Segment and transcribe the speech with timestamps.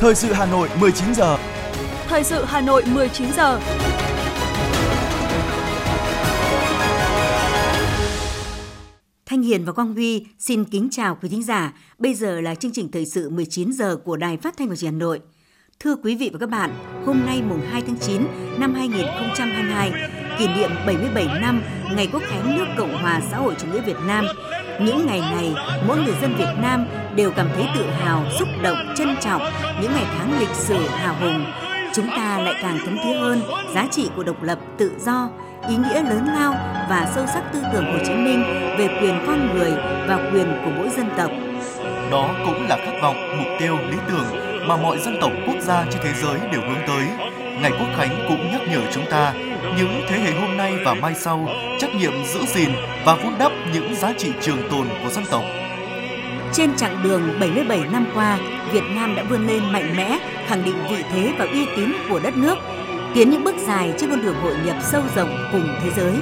[0.00, 1.38] Thời sự Hà Nội 19 giờ.
[2.08, 3.60] Thời sự Hà Nội 19 giờ.
[9.26, 11.72] Thanh Hiền và Quang Huy xin kính chào quý thính giả.
[11.98, 14.92] Bây giờ là chương trình thời sự 19 giờ của Đài Phát thanh và Truyền
[14.92, 15.20] hình Hà Nội.
[15.80, 16.70] Thưa quý vị và các bạn,
[17.06, 18.22] hôm nay mùng 2 tháng 9
[18.58, 19.92] năm 2022,
[20.38, 21.62] kỷ niệm 77 năm
[21.92, 24.26] ngày Quốc khánh nước Cộng hòa xã hội chủ nghĩa Việt Nam.
[24.80, 25.54] Những ngày này,
[25.86, 29.42] mỗi người dân Việt Nam đều cảm thấy tự hào, xúc động, trân trọng
[29.82, 31.44] những ngày tháng lịch sử hào hùng.
[31.94, 33.42] Chúng ta lại càng thấm thía hơn
[33.74, 35.28] giá trị của độc lập, tự do,
[35.68, 36.52] ý nghĩa lớn lao
[36.90, 38.42] và sâu sắc tư tưởng Hồ Chí Minh
[38.78, 39.72] về quyền con người
[40.08, 41.30] và quyền của mỗi dân tộc.
[42.10, 44.26] Đó cũng là khát vọng, mục tiêu, lý tưởng
[44.68, 47.28] mà mọi dân tộc quốc gia trên thế giới đều hướng tới.
[47.62, 49.32] Ngày Quốc Khánh cũng nhắc nhở chúng ta,
[49.76, 52.70] những thế hệ hôm nay và mai sau trách nhiệm giữ gìn
[53.04, 55.42] và vun đắp những giá trị trường tồn của dân tộc.
[56.52, 58.38] Trên chặng đường 77 năm qua,
[58.72, 62.20] Việt Nam đã vươn lên mạnh mẽ, khẳng định vị thế và uy tín của
[62.20, 62.54] đất nước,
[63.14, 66.14] tiến những bước dài trên con đường hội nhập sâu rộng cùng thế giới.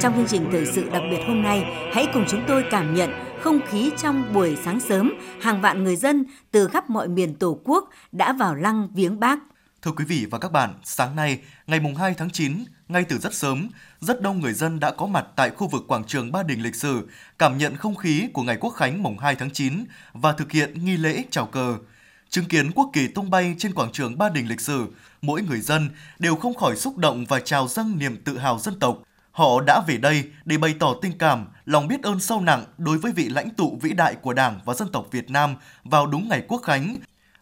[0.00, 3.10] Trong chương trình thời sự đặc biệt hôm nay, hãy cùng chúng tôi cảm nhận
[3.40, 7.58] không khí trong buổi sáng sớm, hàng vạn người dân từ khắp mọi miền Tổ
[7.64, 9.38] quốc đã vào lăng viếng Bác.
[9.86, 13.18] Thưa quý vị và các bạn, sáng nay, ngày mùng 2 tháng 9, ngay từ
[13.18, 13.68] rất sớm,
[14.00, 16.74] rất đông người dân đã có mặt tại khu vực quảng trường Ba Đình lịch
[16.74, 20.52] sử, cảm nhận không khí của ngày Quốc khánh mùng 2 tháng 9 và thực
[20.52, 21.76] hiện nghi lễ chào cờ.
[22.30, 24.86] Chứng kiến quốc kỳ tung bay trên quảng trường Ba Đình lịch sử,
[25.22, 28.78] mỗi người dân đều không khỏi xúc động và chào dâng niềm tự hào dân
[28.78, 28.98] tộc.
[29.32, 32.98] Họ đã về đây để bày tỏ tình cảm, lòng biết ơn sâu nặng đối
[32.98, 36.28] với vị lãnh tụ vĩ đại của Đảng và dân tộc Việt Nam vào đúng
[36.28, 36.96] ngày Quốc khánh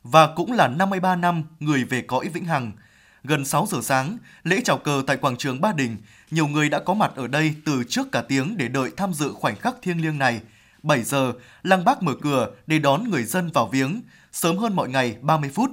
[0.04, 2.72] và cũng là 53 năm người về cõi vĩnh hằng.
[3.24, 5.96] Gần 6 giờ sáng, lễ chào cờ tại quảng trường Ba Đình,
[6.30, 9.32] nhiều người đã có mặt ở đây từ trước cả tiếng để đợi tham dự
[9.32, 10.40] khoảnh khắc thiêng liêng này.
[10.82, 11.32] 7 giờ,
[11.62, 14.00] lăng Bác mở cửa để đón người dân vào viếng,
[14.32, 15.70] sớm hơn mọi ngày 30 phút.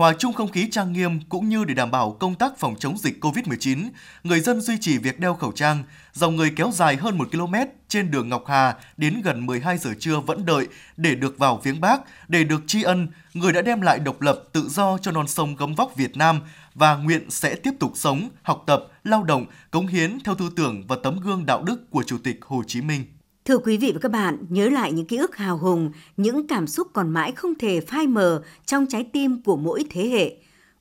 [0.00, 2.98] Hòa chung không khí trang nghiêm cũng như để đảm bảo công tác phòng chống
[2.98, 3.88] dịch COVID-19,
[4.24, 7.54] người dân duy trì việc đeo khẩu trang, dòng người kéo dài hơn 1 km
[7.88, 11.80] trên đường Ngọc Hà đến gần 12 giờ trưa vẫn đợi để được vào viếng
[11.80, 15.28] bác, để được tri ân người đã đem lại độc lập tự do cho non
[15.28, 16.40] sông gấm vóc Việt Nam
[16.74, 20.86] và nguyện sẽ tiếp tục sống, học tập, lao động, cống hiến theo tư tưởng
[20.88, 23.04] và tấm gương đạo đức của Chủ tịch Hồ Chí Minh.
[23.44, 26.66] Thưa quý vị và các bạn, nhớ lại những ký ức hào hùng, những cảm
[26.66, 30.36] xúc còn mãi không thể phai mờ trong trái tim của mỗi thế hệ.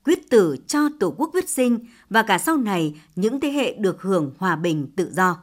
[0.06, 4.02] Quyết tử cho Tổ quốc quyết sinh và cả sau này những thế hệ được
[4.02, 5.38] hưởng hòa bình tự do.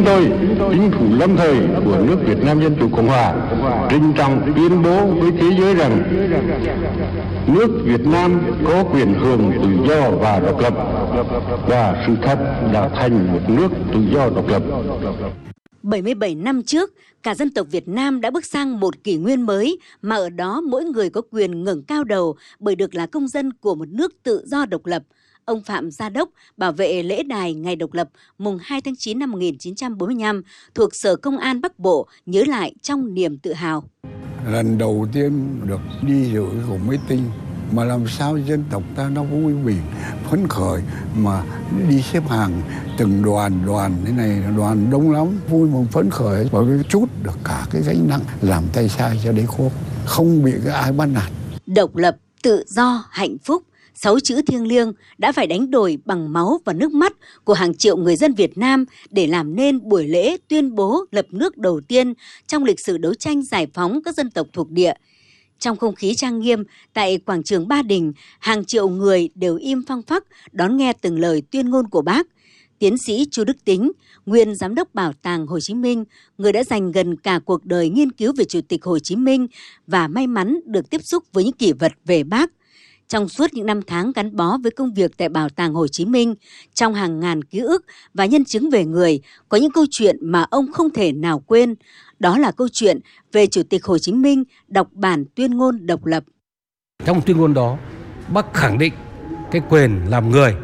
[0.00, 0.32] Chúng tôi,
[0.70, 3.34] chính phủ lâm thời của nước Việt Nam Dân Chủ Cộng Hòa,
[3.90, 6.02] trinh trọng tuyên bố với thế giới rằng
[7.46, 10.74] nước Việt Nam có quyền hưởng tự do và độc lập
[11.68, 12.38] và sự thật
[12.72, 14.62] đã thành một nước tự do độc lập.
[15.82, 19.78] 77 năm trước, cả dân tộc Việt Nam đã bước sang một kỷ nguyên mới
[20.02, 23.52] mà ở đó mỗi người có quyền ngẩng cao đầu bởi được là công dân
[23.52, 25.02] của một nước tự do độc lập–
[25.50, 29.18] ông Phạm Gia Đốc bảo vệ lễ đài ngày độc lập mùng 2 tháng 9
[29.18, 30.42] năm 1945
[30.74, 33.84] thuộc Sở Công an Bắc Bộ nhớ lại trong niềm tự hào.
[34.46, 37.22] Lần đầu tiên được đi dự của mấy tinh
[37.72, 39.80] mà làm sao dân tộc ta nó vui mừng
[40.30, 40.82] phấn khởi
[41.16, 41.44] mà
[41.88, 42.62] đi xếp hàng
[42.98, 47.04] từng đoàn đoàn thế này đoàn đông lắm vui mừng phấn khởi bởi vì chút
[47.22, 49.72] được cả cái gánh nặng làm tay sai cho đế quốc
[50.04, 51.30] không bị cái ai bắt nạt
[51.66, 53.62] độc lập tự do hạnh phúc
[54.02, 57.12] sáu chữ thiêng liêng đã phải đánh đổi bằng máu và nước mắt
[57.44, 61.26] của hàng triệu người dân Việt Nam để làm nên buổi lễ tuyên bố lập
[61.30, 62.14] nước đầu tiên
[62.46, 64.92] trong lịch sử đấu tranh giải phóng các dân tộc thuộc địa.
[65.58, 69.82] Trong không khí trang nghiêm, tại quảng trường Ba Đình, hàng triệu người đều im
[69.86, 72.26] phăng phắc đón nghe từng lời tuyên ngôn của bác.
[72.78, 73.92] Tiến sĩ Chu Đức Tính,
[74.26, 76.04] nguyên giám đốc Bảo tàng Hồ Chí Minh,
[76.38, 79.46] người đã dành gần cả cuộc đời nghiên cứu về Chủ tịch Hồ Chí Minh
[79.86, 82.50] và may mắn được tiếp xúc với những kỷ vật về bác,
[83.10, 86.04] trong suốt những năm tháng gắn bó với công việc tại Bảo tàng Hồ Chí
[86.04, 86.34] Minh,
[86.74, 87.84] trong hàng ngàn ký ức
[88.14, 91.74] và nhân chứng về người, có những câu chuyện mà ông không thể nào quên.
[92.18, 93.00] Đó là câu chuyện
[93.32, 96.24] về Chủ tịch Hồ Chí Minh đọc bản tuyên ngôn độc lập.
[97.04, 97.78] Trong tuyên ngôn đó,
[98.28, 98.92] bác khẳng định
[99.50, 100.54] cái quyền làm người,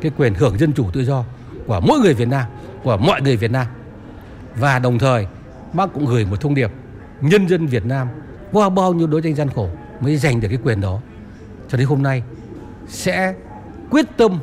[0.00, 1.24] cái quyền hưởng dân chủ tự do
[1.66, 2.44] của mỗi người Việt Nam,
[2.84, 3.66] của mọi người Việt Nam.
[4.56, 5.26] Và đồng thời,
[5.72, 6.70] bác cũng gửi một thông điệp
[7.20, 8.08] nhân dân Việt Nam
[8.52, 9.68] qua bao nhiêu đối tranh gian khổ
[10.00, 11.00] mới giành được cái quyền đó
[11.72, 12.22] cho đến hôm nay,
[12.86, 13.34] sẽ
[13.90, 14.38] quyết tâm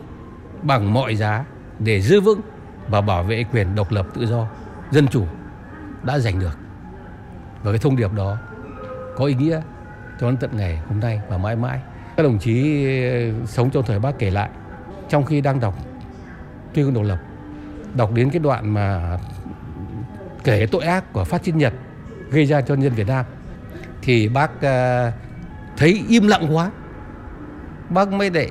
[0.61, 1.45] bằng mọi giá
[1.79, 2.41] để giữ vững
[2.87, 4.47] và bảo vệ quyền độc lập tự do
[4.91, 5.25] dân chủ
[6.03, 6.57] đã giành được.
[7.63, 8.37] Và cái thông điệp đó
[9.17, 9.61] có ý nghĩa
[10.19, 11.79] cho đến tận ngày hôm nay và mãi mãi.
[12.17, 14.49] Các đồng chí ờ, sống trong thời bác kể lại,
[15.09, 15.75] trong khi đang đọc
[16.73, 17.19] tuyên ngôn độc lập,
[17.93, 19.17] đọc đến cái đoạn mà
[20.43, 21.73] kể tội ác của phát xít nhật
[22.31, 23.25] gây ra cho nhân Việt Nam,
[24.01, 25.11] thì bác ờ,
[25.77, 26.71] thấy im lặng quá
[27.89, 28.49] bác mới lại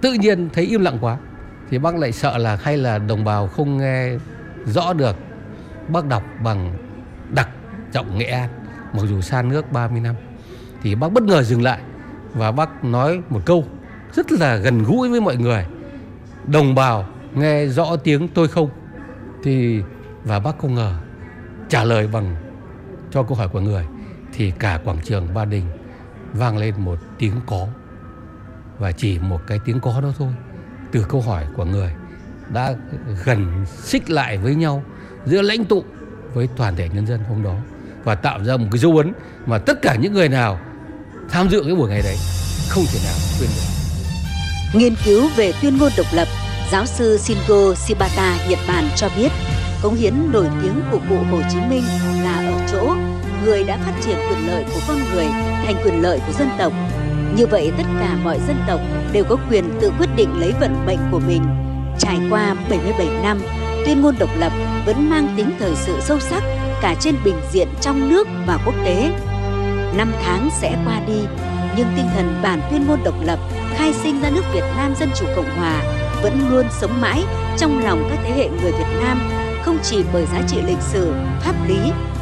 [0.00, 1.18] tự nhiên thấy im lặng quá.
[1.70, 4.10] Thì bác lại sợ là hay là đồng bào không nghe
[4.64, 5.16] rõ được.
[5.88, 6.76] Bác đọc bằng
[7.30, 7.48] đặc
[7.92, 8.50] trọng Nghệ An,
[8.92, 10.14] mặc dù xa nước 30 năm.
[10.82, 11.80] Thì bác bất ngờ dừng lại
[12.34, 13.64] và bác nói một câu
[14.12, 15.66] rất là gần gũi với mọi người.
[16.46, 18.70] Đồng bào nghe rõ tiếng tôi không?
[19.42, 19.82] Thì,
[20.24, 20.94] và bác không ngờ
[21.68, 22.36] trả lời bằng
[23.10, 23.86] cho câu hỏi của người,
[24.32, 25.64] thì cả quảng trường Ba Đình
[26.32, 27.66] vang lên một tiếng có
[28.78, 30.28] và chỉ một cái tiếng có đó thôi
[30.92, 31.92] từ câu hỏi của người
[32.52, 32.74] đã
[33.24, 34.82] gần xích lại với nhau
[35.26, 35.84] giữa lãnh tụ
[36.34, 37.56] với toàn thể nhân dân hôm đó
[38.04, 39.12] và tạo ra một cái dấu ấn
[39.46, 40.60] mà tất cả những người nào
[41.30, 42.16] tham dự cái buổi ngày đấy
[42.68, 43.74] không thể nào quên được.
[44.74, 46.28] Nghiên cứu về tuyên ngôn độc lập,
[46.72, 49.28] giáo sư Shingo Shibata Nhật Bản cho biết
[49.82, 51.84] cống hiến nổi tiếng của cụ Hồ Chí Minh
[52.24, 52.94] là ở chỗ
[53.44, 55.26] người đã phát triển quyền lợi của con người
[55.64, 56.72] thành quyền lợi của dân tộc.
[57.36, 58.80] Như vậy tất cả mọi dân tộc
[59.12, 61.42] đều có quyền tự quyết định lấy vận mệnh của mình.
[61.98, 63.40] Trải qua 77 năm,
[63.86, 64.52] tuyên ngôn độc lập
[64.86, 66.42] vẫn mang tính thời sự sâu sắc
[66.82, 69.10] cả trên bình diện trong nước và quốc tế.
[69.96, 71.20] Năm tháng sẽ qua đi,
[71.76, 73.38] nhưng tinh thần bản tuyên ngôn độc lập
[73.74, 75.82] khai sinh ra nước Việt Nam Dân Chủ Cộng Hòa
[76.22, 77.24] vẫn luôn sống mãi
[77.58, 79.20] trong lòng các thế hệ người Việt Nam
[79.62, 81.78] không chỉ bởi giá trị lịch sử, pháp lý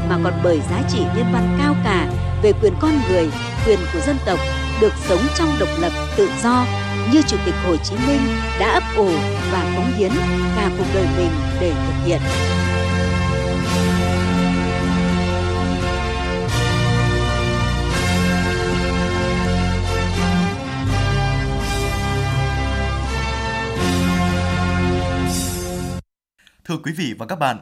[0.08, 2.08] mà còn bởi giá trị nhân văn cao cả
[2.42, 3.28] về quyền con người,
[3.66, 4.38] quyền của dân tộc
[4.82, 6.66] được sống trong độc lập tự do
[7.12, 8.20] như Chủ tịch Hồ Chí Minh
[8.60, 9.08] đã ấp ủ
[9.52, 10.10] và cống hiến
[10.56, 11.30] cả cuộc đời mình
[11.60, 12.20] để thực hiện.
[26.64, 27.56] Thưa quý vị và các bạn,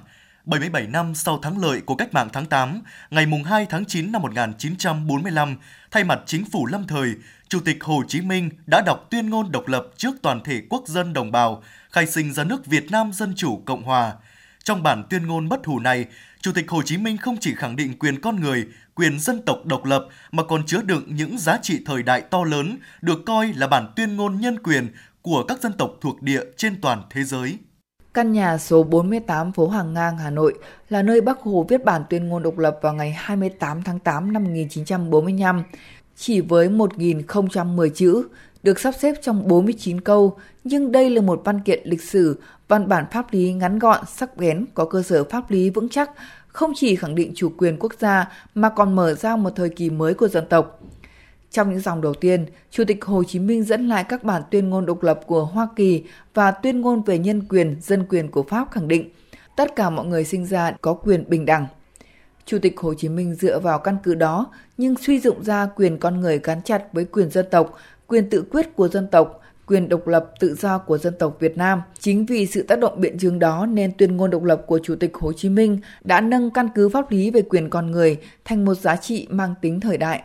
[0.45, 4.23] 77 năm sau thắng lợi của cách mạng tháng 8, ngày 2 tháng 9 năm
[4.23, 5.57] 1945,
[5.91, 7.15] thay mặt chính phủ lâm thời,
[7.49, 10.85] Chủ tịch Hồ Chí Minh đã đọc tuyên ngôn độc lập trước toàn thể quốc
[10.87, 14.13] dân đồng bào, khai sinh ra nước Việt Nam Dân Chủ Cộng Hòa.
[14.65, 16.07] Trong bản tuyên ngôn bất hủ này,
[16.41, 19.67] Chủ tịch Hồ Chí Minh không chỉ khẳng định quyền con người, quyền dân tộc
[19.67, 23.53] độc lập mà còn chứa đựng những giá trị thời đại to lớn được coi
[23.53, 24.89] là bản tuyên ngôn nhân quyền
[25.23, 27.59] của các dân tộc thuộc địa trên toàn thế giới.
[28.15, 30.55] Căn nhà số 48 phố Hàng Ngang, Hà Nội
[30.89, 34.33] là nơi Bác Hồ viết bản tuyên ngôn độc lập vào ngày 28 tháng 8
[34.33, 35.63] năm 1945.
[36.17, 38.25] Chỉ với 1.010 chữ,
[38.63, 42.89] được sắp xếp trong 49 câu, nhưng đây là một văn kiện lịch sử, văn
[42.89, 46.11] bản pháp lý ngắn gọn, sắc bén, có cơ sở pháp lý vững chắc,
[46.49, 49.91] không chỉ khẳng định chủ quyền quốc gia mà còn mở ra một thời kỳ
[49.91, 50.81] mới của dân tộc.
[51.51, 54.71] Trong những dòng đầu tiên, Chủ tịch Hồ Chí Minh dẫn lại các bản tuyên
[54.71, 56.05] ngôn độc lập của Hoa Kỳ
[56.35, 59.11] và tuyên ngôn về nhân quyền, dân quyền của Pháp khẳng định
[59.57, 61.67] tất cả mọi người sinh ra có quyền bình đẳng.
[62.47, 64.47] Chủ tịch Hồ Chí Minh dựa vào căn cứ đó
[64.79, 68.45] nhưng suy dụng ra quyền con người gắn chặt với quyền dân tộc, quyền tự
[68.51, 71.83] quyết của dân tộc, quyền độc lập tự do của dân tộc Việt Nam.
[71.99, 74.95] Chính vì sự tác động biện chứng đó nên tuyên ngôn độc lập của Chủ
[74.97, 78.65] tịch Hồ Chí Minh đã nâng căn cứ pháp lý về quyền con người thành
[78.65, 80.23] một giá trị mang tính thời đại.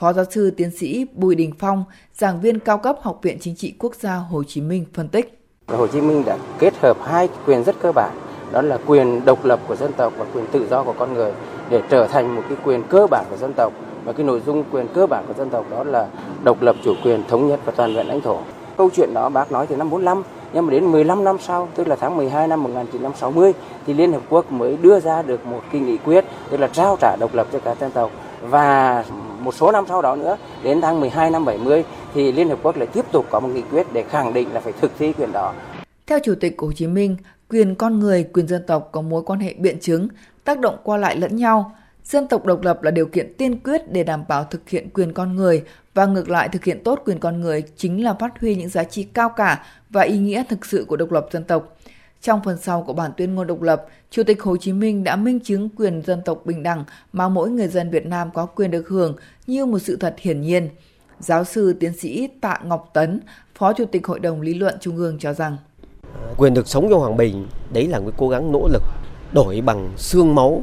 [0.00, 1.84] Phó giáo sư tiến sĩ Bùi Đình Phong,
[2.14, 5.38] giảng viên cao cấp Học viện Chính trị Quốc gia Hồ Chí Minh phân tích.
[5.68, 8.10] Hồ Chí Minh đã kết hợp hai quyền rất cơ bản,
[8.52, 11.32] đó là quyền độc lập của dân tộc và quyền tự do của con người
[11.70, 13.72] để trở thành một cái quyền cơ bản của dân tộc
[14.04, 16.08] và cái nội dung quyền cơ bản của dân tộc đó là
[16.42, 18.38] độc lập chủ quyền thống nhất và toàn vẹn lãnh thổ.
[18.76, 20.22] Câu chuyện đó bác nói từ năm 45
[20.52, 23.52] nhưng mà đến 15 năm sau, tức là tháng 12 năm 1960
[23.86, 26.96] thì Liên Hợp Quốc mới đưa ra được một cái nghị quyết tức là trao
[27.00, 28.10] trả độc lập cho cả dân tộc
[28.42, 29.04] và
[29.46, 31.84] một số năm sau đó nữa đến tháng 12 năm 70
[32.14, 34.60] thì Liên Hợp Quốc lại tiếp tục có một nghị quyết để khẳng định là
[34.60, 35.54] phải thực thi quyền đó.
[36.06, 37.16] Theo Chủ tịch Hồ Chí Minh,
[37.50, 40.08] quyền con người, quyền dân tộc có mối quan hệ biện chứng,
[40.44, 41.76] tác động qua lại lẫn nhau.
[42.04, 45.12] Dân tộc độc lập là điều kiện tiên quyết để đảm bảo thực hiện quyền
[45.12, 48.54] con người và ngược lại thực hiện tốt quyền con người chính là phát huy
[48.54, 51.75] những giá trị cao cả và ý nghĩa thực sự của độc lập dân tộc.
[52.26, 55.16] Trong phần sau của bản tuyên ngôn độc lập, Chủ tịch Hồ Chí Minh đã
[55.16, 58.70] minh chứng quyền dân tộc bình đẳng mà mỗi người dân Việt Nam có quyền
[58.70, 59.16] được hưởng
[59.46, 60.68] như một sự thật hiển nhiên.
[61.20, 63.20] Giáo sư tiến sĩ Tạ Ngọc Tấn,
[63.54, 65.56] Phó Chủ tịch Hội đồng Lý luận Trung ương cho rằng
[66.36, 68.82] Quyền được sống trong hòa bình, đấy là một cố gắng nỗ lực
[69.32, 70.62] đổi bằng xương máu,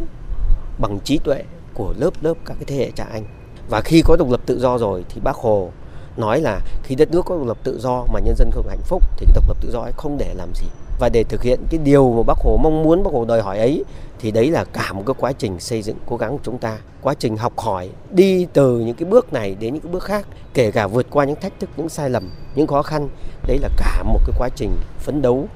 [0.79, 1.43] bằng trí tuệ
[1.73, 3.23] của lớp lớp các cái thế hệ cha anh.
[3.69, 5.71] Và khi có độc lập tự do rồi thì bác Hồ
[6.17, 8.83] nói là khi đất nước có độc lập tự do mà nhân dân không hạnh
[8.83, 10.67] phúc thì cái độc lập tự do ấy không để làm gì
[10.99, 13.59] và để thực hiện cái điều mà bác hồ mong muốn, bác hồ đòi hỏi
[13.59, 13.83] ấy,
[14.19, 16.77] thì đấy là cả một cái quá trình xây dựng, cố gắng của chúng ta.
[17.01, 20.27] Quá trình học hỏi, đi từ những cái bước này đến những cái bước khác,
[20.53, 23.09] kể cả vượt qua những thách thức, những sai lầm, những khó khăn,
[23.47, 25.47] đấy là cả một cái quá trình phấn đấu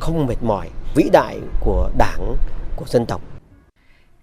[0.00, 2.36] không mệt mỏi vĩ đại của đảng,
[2.76, 3.20] của dân tộc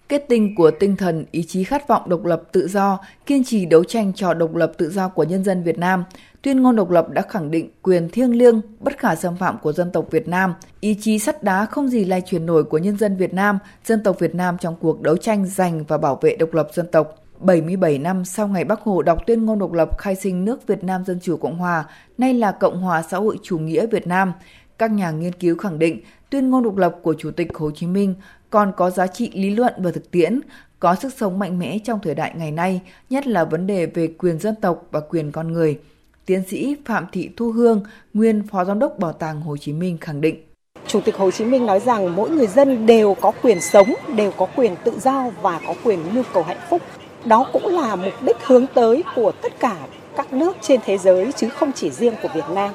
[0.09, 3.65] kết tinh của tinh thần ý chí khát vọng độc lập tự do, kiên trì
[3.65, 6.03] đấu tranh cho độc lập tự do của nhân dân Việt Nam,
[6.41, 9.73] tuyên ngôn độc lập đã khẳng định quyền thiêng liêng, bất khả xâm phạm của
[9.73, 12.97] dân tộc Việt Nam, ý chí sắt đá không gì lay chuyển nổi của nhân
[12.97, 16.35] dân Việt Nam, dân tộc Việt Nam trong cuộc đấu tranh giành và bảo vệ
[16.35, 17.15] độc lập dân tộc.
[17.39, 20.83] 77 năm sau ngày Bắc Hồ đọc tuyên ngôn độc lập khai sinh nước Việt
[20.83, 21.85] Nam Dân Chủ Cộng Hòa,
[22.17, 24.33] nay là Cộng hòa xã hội chủ nghĩa Việt Nam,
[24.77, 27.87] các nhà nghiên cứu khẳng định tuyên ngôn độc lập của Chủ tịch Hồ Chí
[27.87, 28.15] Minh
[28.55, 30.39] còn có giá trị lý luận và thực tiễn,
[30.79, 34.07] có sức sống mạnh mẽ trong thời đại ngày nay, nhất là vấn đề về
[34.17, 35.79] quyền dân tộc và quyền con người.
[36.25, 37.83] Tiến sĩ Phạm Thị Thu Hương,
[38.13, 40.43] nguyên Phó Giám đốc Bảo tàng Hồ Chí Minh khẳng định.
[40.87, 44.31] Chủ tịch Hồ Chí Minh nói rằng mỗi người dân đều có quyền sống, đều
[44.31, 46.81] có quyền tự do và có quyền nhu cầu hạnh phúc.
[47.25, 49.77] Đó cũng là mục đích hướng tới của tất cả
[50.17, 52.73] các nước trên thế giới chứ không chỉ riêng của Việt Nam.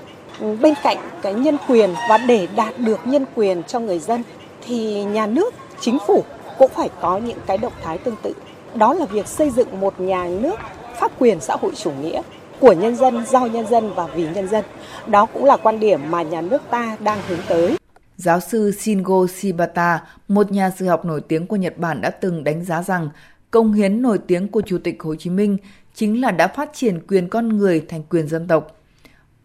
[0.61, 4.23] Bên cạnh cái nhân quyền và để đạt được nhân quyền cho người dân
[4.67, 6.25] thì nhà nước, chính phủ
[6.59, 8.33] cũng phải có những cái động thái tương tự.
[8.75, 10.55] Đó là việc xây dựng một nhà nước
[11.01, 12.23] pháp quyền xã hội chủ nghĩa
[12.61, 14.65] của nhân dân, do nhân dân và vì nhân dân.
[15.07, 17.77] Đó cũng là quan điểm mà nhà nước ta đang hướng tới.
[18.17, 22.45] Giáo sư Shingo Shibata, một nhà sử học nổi tiếng của Nhật Bản đã từng
[22.45, 23.09] đánh giá rằng
[23.51, 25.57] công hiến nổi tiếng của Chủ tịch Hồ Chí Minh
[25.95, 28.77] chính là đã phát triển quyền con người thành quyền dân tộc.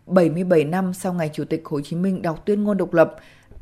[0.08, 3.16] 77 năm sau ngày Chủ tịch Hồ Chí Minh đọc tuyên ngôn độc lập,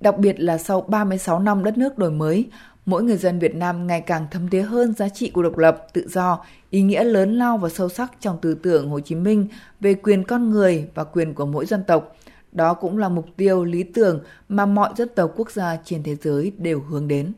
[0.04, 2.50] đặc biệt là sau 36 năm đất nước đổi mới,
[2.86, 5.88] mỗi người dân Việt Nam ngày càng thấm thía hơn giá trị của độc lập,
[5.94, 9.48] tự do, ý nghĩa lớn lao và sâu sắc trong tư tưởng Hồ Chí Minh
[9.80, 12.16] về quyền con người và quyền của mỗi dân tộc.
[12.52, 16.16] Đó cũng là mục tiêu lý tưởng mà mọi dân tộc quốc gia trên thế
[16.16, 17.34] giới đều hướng đến.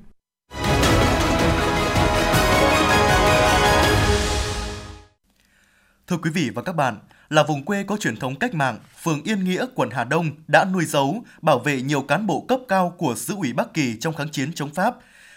[6.08, 6.98] Thưa quý vị và các bạn,
[7.30, 10.66] là vùng quê có truyền thống cách mạng, phường Yên Nghĩa, quận Hà Đông đã
[10.66, 14.14] nuôi giấu, bảo vệ nhiều cán bộ cấp cao của xứ ủy Bắc Kỳ trong
[14.14, 14.96] kháng chiến chống Pháp.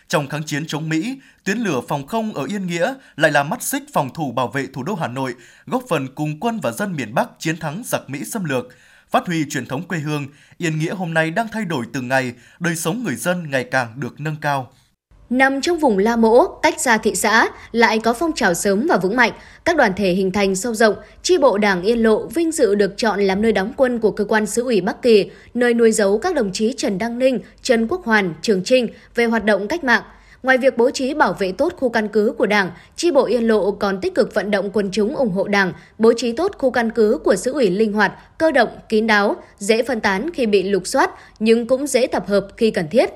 [0.09, 3.63] Trong kháng chiến chống Mỹ, tuyến lửa phòng không ở Yên Nghĩa lại là mắt
[3.63, 5.35] xích phòng thủ bảo vệ thủ đô Hà Nội,
[5.67, 8.65] góp phần cùng quân và dân miền Bắc chiến thắng giặc Mỹ xâm lược.
[9.11, 10.27] Phát huy truyền thống quê hương,
[10.59, 14.01] Yên Nghĩa hôm nay đang thay đổi từng ngày, đời sống người dân ngày càng
[14.01, 14.73] được nâng cao.
[15.31, 18.97] Nằm trong vùng La Mỗ, tách ra thị xã, lại có phong trào sớm và
[18.97, 19.33] vững mạnh.
[19.65, 22.95] Các đoàn thể hình thành sâu rộng, chi bộ Đảng Yên Lộ vinh dự được
[22.97, 26.19] chọn làm nơi đóng quân của cơ quan xứ ủy Bắc Kỳ, nơi nuôi giấu
[26.19, 29.85] các đồng chí Trần Đăng Ninh, Trần Quốc Hoàn, Trường Trinh về hoạt động cách
[29.85, 30.03] mạng.
[30.43, 33.49] Ngoài việc bố trí bảo vệ tốt khu căn cứ của Đảng, chi bộ Yên
[33.49, 36.71] Lộ còn tích cực vận động quân chúng ủng hộ Đảng, bố trí tốt khu
[36.71, 40.47] căn cứ của xứ ủy linh hoạt, cơ động, kín đáo, dễ phân tán khi
[40.47, 43.11] bị lục soát nhưng cũng dễ tập hợp khi cần thiết.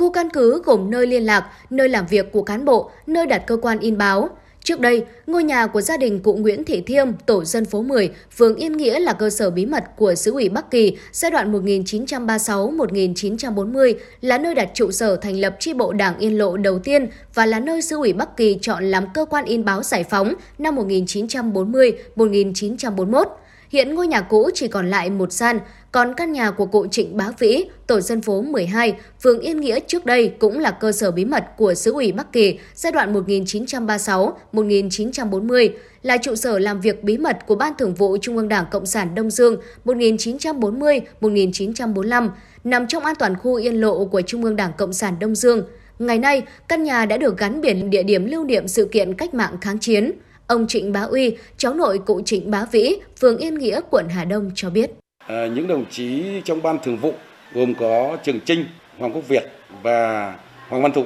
[0.00, 3.46] Khu căn cứ gồm nơi liên lạc, nơi làm việc của cán bộ, nơi đặt
[3.46, 4.28] cơ quan in báo.
[4.64, 8.10] Trước đây, ngôi nhà của gia đình cụ Nguyễn Thị Thiêm, tổ dân phố 10,
[8.36, 11.52] phường Yên Nghĩa là cơ sở bí mật của xứ ủy Bắc Kỳ giai đoạn
[11.52, 17.06] 1936-1940, là nơi đặt trụ sở thành lập chi bộ Đảng Yên Lộ đầu tiên
[17.34, 20.34] và là nơi xứ ủy Bắc Kỳ chọn làm cơ quan in báo giải phóng
[20.58, 23.24] năm 1940-1941.
[23.70, 25.58] Hiện ngôi nhà cũ chỉ còn lại một gian,
[25.92, 29.80] còn căn nhà của cụ Trịnh Bá Vĩ, tổ dân phố 12, phường Yên Nghĩa
[29.80, 33.14] trước đây cũng là cơ sở bí mật của xứ ủy Bắc Kỳ giai đoạn
[33.14, 35.68] 1936-1940,
[36.02, 38.86] là trụ sở làm việc bí mật của Ban Thường vụ Trung ương Đảng Cộng
[38.86, 42.28] sản Đông Dương 1940-1945,
[42.64, 45.62] nằm trong an toàn khu Yên Lộ của Trung ương Đảng Cộng sản Đông Dương.
[45.98, 49.34] Ngày nay, căn nhà đã được gắn biển địa điểm lưu niệm sự kiện cách
[49.34, 50.12] mạng kháng chiến.
[50.46, 54.24] Ông Trịnh Bá Uy, cháu nội cụ Trịnh Bá Vĩ, phường Yên Nghĩa, quận Hà
[54.24, 54.90] Đông cho biết.
[55.30, 57.14] Ờ, những đồng chí trong ban thường vụ
[57.52, 58.64] gồm có Trường Trinh,
[58.98, 59.42] Hoàng Quốc Việt
[59.82, 60.34] và
[60.68, 61.04] Hoàng Văn Thụ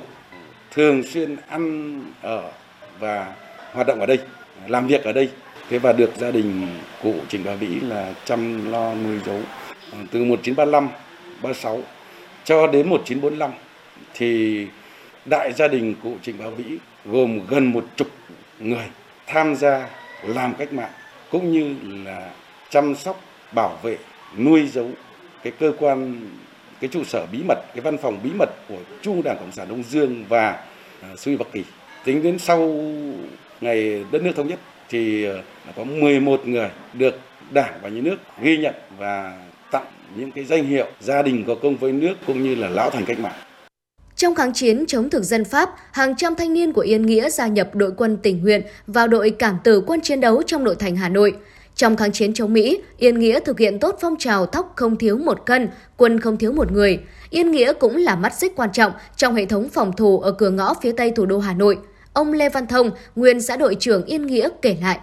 [0.70, 2.50] thường xuyên ăn ở
[2.98, 3.34] và
[3.72, 4.18] hoạt động ở đây,
[4.66, 5.28] làm việc ở đây.
[5.68, 6.66] Thế và được gia đình
[7.02, 9.40] cụ Trịnh Bá Vĩ là chăm lo nuôi dấu
[9.92, 10.88] ờ, từ 1935,
[11.42, 11.80] 36
[12.44, 13.50] cho đến 1945
[14.14, 14.66] thì
[15.24, 16.64] đại gia đình cụ Trịnh Bá Vĩ
[17.04, 18.08] gồm gần một chục
[18.58, 18.86] người
[19.26, 19.88] tham gia
[20.22, 20.92] làm cách mạng
[21.30, 22.30] cũng như là
[22.70, 23.20] chăm sóc
[23.52, 23.96] bảo vệ
[24.38, 24.90] nuôi giấu
[25.42, 26.20] cái cơ quan
[26.80, 29.68] cái trụ sở bí mật cái văn phòng bí mật của trung đảng cộng sản
[29.68, 30.64] đông dương và
[31.02, 31.64] à, suy bắc kỳ
[32.04, 32.58] tính đến sau
[33.60, 35.32] ngày đất nước thống nhất thì à,
[35.76, 37.18] có 11 người được
[37.50, 39.38] đảng và nhà nước ghi nhận và
[39.70, 39.86] tặng
[40.16, 43.04] những cái danh hiệu gia đình có công với nước cũng như là lão thành
[43.04, 43.34] cách mạng
[44.16, 47.46] trong kháng chiến chống thực dân Pháp, hàng trăm thanh niên của Yên Nghĩa gia
[47.46, 50.96] nhập đội quân tình nguyện vào đội cảm tử quân chiến đấu trong nội thành
[50.96, 51.34] Hà Nội.
[51.74, 55.18] Trong kháng chiến chống Mỹ, Yên Nghĩa thực hiện tốt phong trào thóc không thiếu
[55.18, 57.00] một cân, quân không thiếu một người.
[57.30, 60.50] Yên Nghĩa cũng là mắt xích quan trọng trong hệ thống phòng thủ ở cửa
[60.50, 61.78] ngõ phía tây thủ đô Hà Nội.
[62.12, 64.98] Ông Lê Văn Thông, nguyên xã đội trưởng Yên Nghĩa kể lại.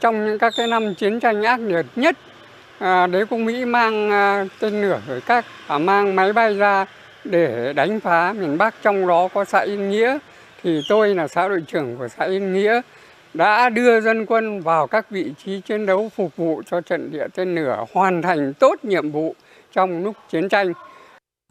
[0.00, 2.16] Trong những các cái năm chiến tranh ác liệt nhất,
[2.78, 6.86] à, đế quốc Mỹ mang à, tên lửa rồi các à, mang máy bay ra
[7.24, 10.18] để đánh phá miền Bắc trong đó có xã Yên Nghĩa
[10.62, 12.80] thì tôi là xã đội trưởng của xã Yên Nghĩa
[13.34, 17.26] đã đưa dân quân vào các vị trí chiến đấu phục vụ cho trận địa
[17.34, 19.34] tên lửa hoàn thành tốt nhiệm vụ
[19.72, 20.72] trong lúc chiến tranh.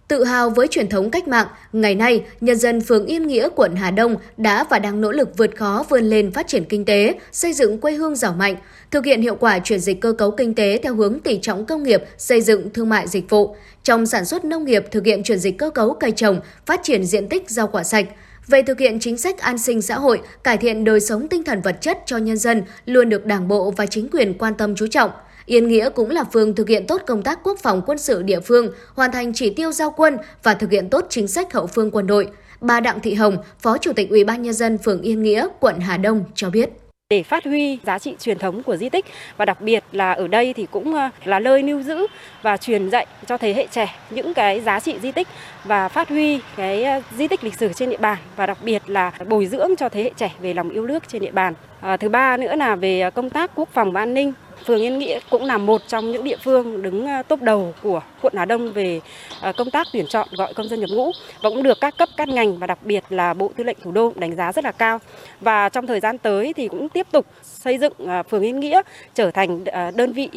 [0.07, 3.75] Tự hào với truyền thống cách mạng, ngày nay, nhân dân phường Yên Nghĩa, quận
[3.75, 7.19] Hà Đông đã và đang nỗ lực vượt khó vươn lên phát triển kinh tế,
[7.31, 8.55] xây dựng quê hương giàu mạnh,
[8.91, 11.83] thực hiện hiệu quả chuyển dịch cơ cấu kinh tế theo hướng tỷ trọng công
[11.83, 13.55] nghiệp, xây dựng thương mại dịch vụ.
[13.83, 17.03] Trong sản xuất nông nghiệp, thực hiện chuyển dịch cơ cấu cây trồng, phát triển
[17.03, 18.05] diện tích rau quả sạch,
[18.50, 21.62] về thực hiện chính sách an sinh xã hội, cải thiện đời sống tinh thần
[21.62, 24.88] vật chất cho nhân dân luôn được Đảng bộ và chính quyền quan tâm chú
[24.88, 25.12] trọng.
[25.46, 28.39] Yên Nghĩa cũng là phường thực hiện tốt công tác quốc phòng quân sự địa
[28.39, 31.91] phương, hoàn thành chỉ tiêu giao quân và thực hiện tốt chính sách hậu phương
[31.91, 32.27] quân đội.
[32.62, 35.79] Bà Đặng Thị Hồng, Phó Chủ tịch Ủy ban nhân dân phường Yên Nghĩa, quận
[35.79, 36.70] Hà Đông cho biết
[37.13, 39.06] để phát huy giá trị truyền thống của di tích
[39.38, 42.08] và đặc biệt là ở đây thì cũng ờ, là nơi lưu giữ
[42.42, 45.28] và truyền dạy cho thế hệ trẻ những cái giá trị di tích
[45.63, 48.89] và phát huy cái ờ, di tích lịch sử trên địa bàn và đặc biệt
[48.89, 51.54] là bồi dưỡng cho thế hệ trẻ về lòng yêu nước trên địa bàn.
[51.82, 54.34] À, thứ ba nữa là về công tác quốc phòng và an ninh
[54.66, 58.01] phường Yên Nghĩa cũng là một trong những địa phương đứng à, top đầu của
[58.22, 59.01] quận Hà Đông về
[59.42, 61.12] à, công tác tuyển chọn gọi công dân nhập ngũ
[61.42, 63.92] và cũng được các cấp các ngành và đặc biệt là Bộ Tư lệnh Thủ
[63.92, 65.00] đô đánh giá rất là cao.
[65.42, 68.82] Và trong thời gian tới thì cũng tiếp tục xây dựng à, phường Yên Nghĩa
[69.13, 69.63] trở thành
[69.96, 70.30] đơn vị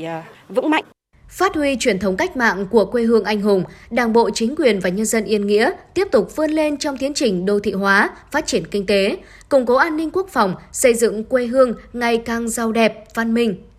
[0.48, 0.84] vững mạnh
[1.32, 4.80] Phát huy truyền thống cách mạng của quê hương anh hùng, Đảng bộ, chính quyền
[4.80, 8.10] và nhân dân Yên Nghĩa tiếp tục vươn lên trong tiến trình đô thị hóa,
[8.30, 9.16] phát triển kinh tế,
[9.48, 13.34] củng cố an ninh quốc phòng, xây dựng quê hương ngày càng giàu đẹp, văn
[13.34, 13.71] minh.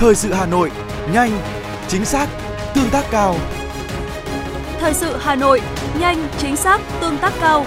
[0.00, 0.70] Thời sự Hà Nội,
[1.12, 1.30] nhanh,
[1.88, 2.28] chính xác,
[2.74, 3.36] tương tác cao.
[4.80, 5.60] Thời sự Hà Nội,
[6.00, 7.66] nhanh, chính xác, tương tác cao.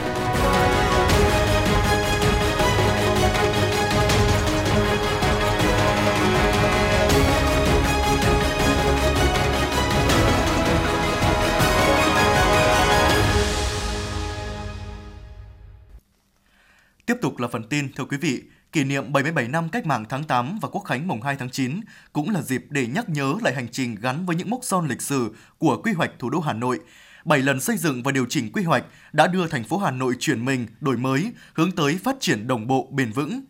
[17.05, 18.43] Tiếp tục là phần tin thưa quý vị.
[18.71, 21.81] Kỷ niệm 77 năm cách mạng tháng 8 và quốc khánh mùng 2 tháng 9
[22.13, 25.01] cũng là dịp để nhắc nhớ lại hành trình gắn với những mốc son lịch
[25.01, 26.79] sử của quy hoạch thủ đô Hà Nội.
[27.25, 30.15] Bảy lần xây dựng và điều chỉnh quy hoạch đã đưa thành phố Hà Nội
[30.19, 33.41] chuyển mình, đổi mới, hướng tới phát triển đồng bộ, bền vững.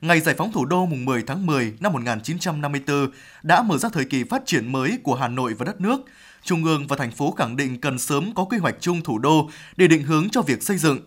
[0.00, 3.10] Ngày giải phóng thủ đô mùng 10 tháng 10 năm 1954
[3.42, 6.00] đã mở ra thời kỳ phát triển mới của Hà Nội và đất nước.
[6.42, 9.50] Trung ương và thành phố khẳng định cần sớm có quy hoạch chung thủ đô
[9.76, 11.00] để định hướng cho việc xây dựng,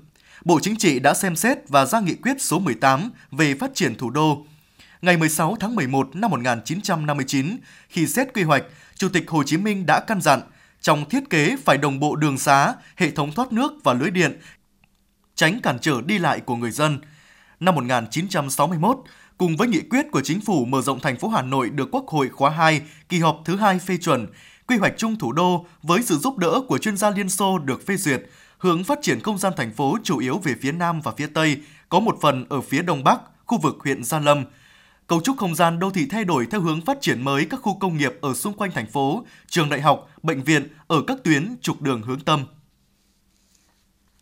[0.45, 3.95] Bộ Chính trị đã xem xét và ra nghị quyết số 18 về phát triển
[3.95, 4.45] thủ đô.
[5.01, 7.57] Ngày 16 tháng 11 năm 1959,
[7.89, 8.63] khi xét quy hoạch,
[8.95, 10.41] Chủ tịch Hồ Chí Minh đã căn dặn
[10.81, 14.39] trong thiết kế phải đồng bộ đường xá, hệ thống thoát nước và lưới điện,
[15.35, 16.99] tránh cản trở đi lại của người dân.
[17.59, 18.97] Năm 1961,
[19.37, 22.07] cùng với nghị quyết của chính phủ mở rộng thành phố Hà Nội được Quốc
[22.07, 24.27] hội khóa 2, kỳ họp thứ hai phê chuẩn,
[24.67, 27.85] quy hoạch chung thủ đô với sự giúp đỡ của chuyên gia Liên Xô được
[27.87, 28.23] phê duyệt,
[28.57, 31.57] hướng phát triển không gian thành phố chủ yếu về phía Nam và phía Tây,
[31.89, 34.45] có một phần ở phía Đông Bắc, khu vực huyện Gia Lâm.
[35.07, 37.79] Cấu trúc không gian đô thị thay đổi theo hướng phát triển mới các khu
[37.79, 41.55] công nghiệp ở xung quanh thành phố, trường đại học, bệnh viện ở các tuyến
[41.61, 42.45] trục đường hướng tâm.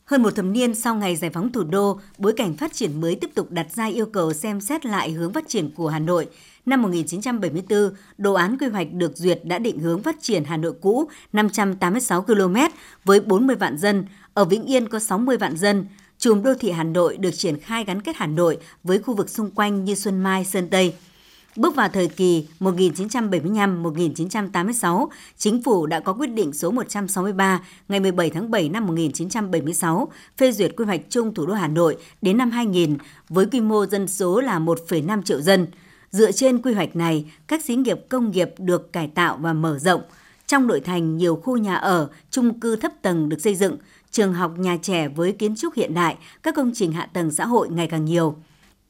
[0.06, 3.16] Hơn một thập niên sau ngày giải phóng thủ đô, bối cảnh phát triển mới
[3.16, 6.28] tiếp tục đặt ra yêu cầu xem xét lại hướng phát triển của Hà Nội.
[6.66, 10.74] Năm 1974, đồ án quy hoạch được duyệt đã định hướng phát triển Hà Nội
[10.82, 12.56] cũ 586 km
[13.06, 15.86] với 40 vạn dân, ở Vĩnh Yên có 60 vạn dân.
[16.18, 19.30] Chùm đô thị Hà Nội được triển khai gắn kết Hà Nội với khu vực
[19.30, 20.94] xung quanh như Xuân Mai, Sơn Tây.
[21.56, 28.30] Bước vào thời kỳ 1975-1986, Chính phủ đã có quyết định số 163 ngày 17
[28.30, 32.52] tháng 7 năm 1976 phê duyệt quy hoạch chung thủ đô Hà Nội đến năm
[32.52, 32.98] 2000
[33.30, 35.68] với quy mô dân số là 1,5 triệu dân.
[36.16, 39.80] Dựa trên quy hoạch này, các xí nghiệp công nghiệp được cải tạo và mở
[39.80, 40.02] rộng.
[40.48, 43.78] Trong nội thành, nhiều khu nhà ở, chung cư thấp tầng được xây dựng,
[44.12, 47.46] trường học nhà trẻ với kiến trúc hiện đại, các công trình hạ tầng xã
[47.46, 48.36] hội ngày càng nhiều.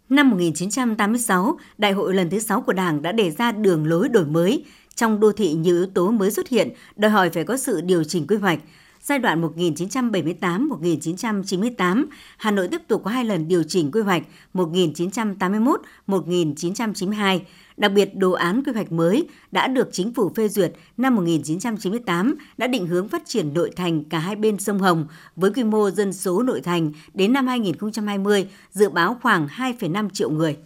[0.09, 4.25] Năm 1986, Đại hội lần thứ 6 của Đảng đã đề ra đường lối đổi
[4.25, 4.65] mới.
[4.95, 8.03] Trong đô thị nhiều yếu tố mới xuất hiện, đòi hỏi phải có sự điều
[8.03, 8.59] chỉnh quy hoạch.
[9.05, 12.05] Giai đoạn 1978-1998,
[12.37, 17.39] Hà Nội tiếp tục có hai lần điều chỉnh quy hoạch 1981-1992.
[17.77, 22.35] Đặc biệt, đồ án quy hoạch mới đã được chính phủ phê duyệt năm 1998
[22.57, 25.91] đã định hướng phát triển nội thành cả hai bên sông Hồng với quy mô
[25.91, 30.57] dân số nội thành đến năm 2020 dự báo khoảng 2,5 triệu người.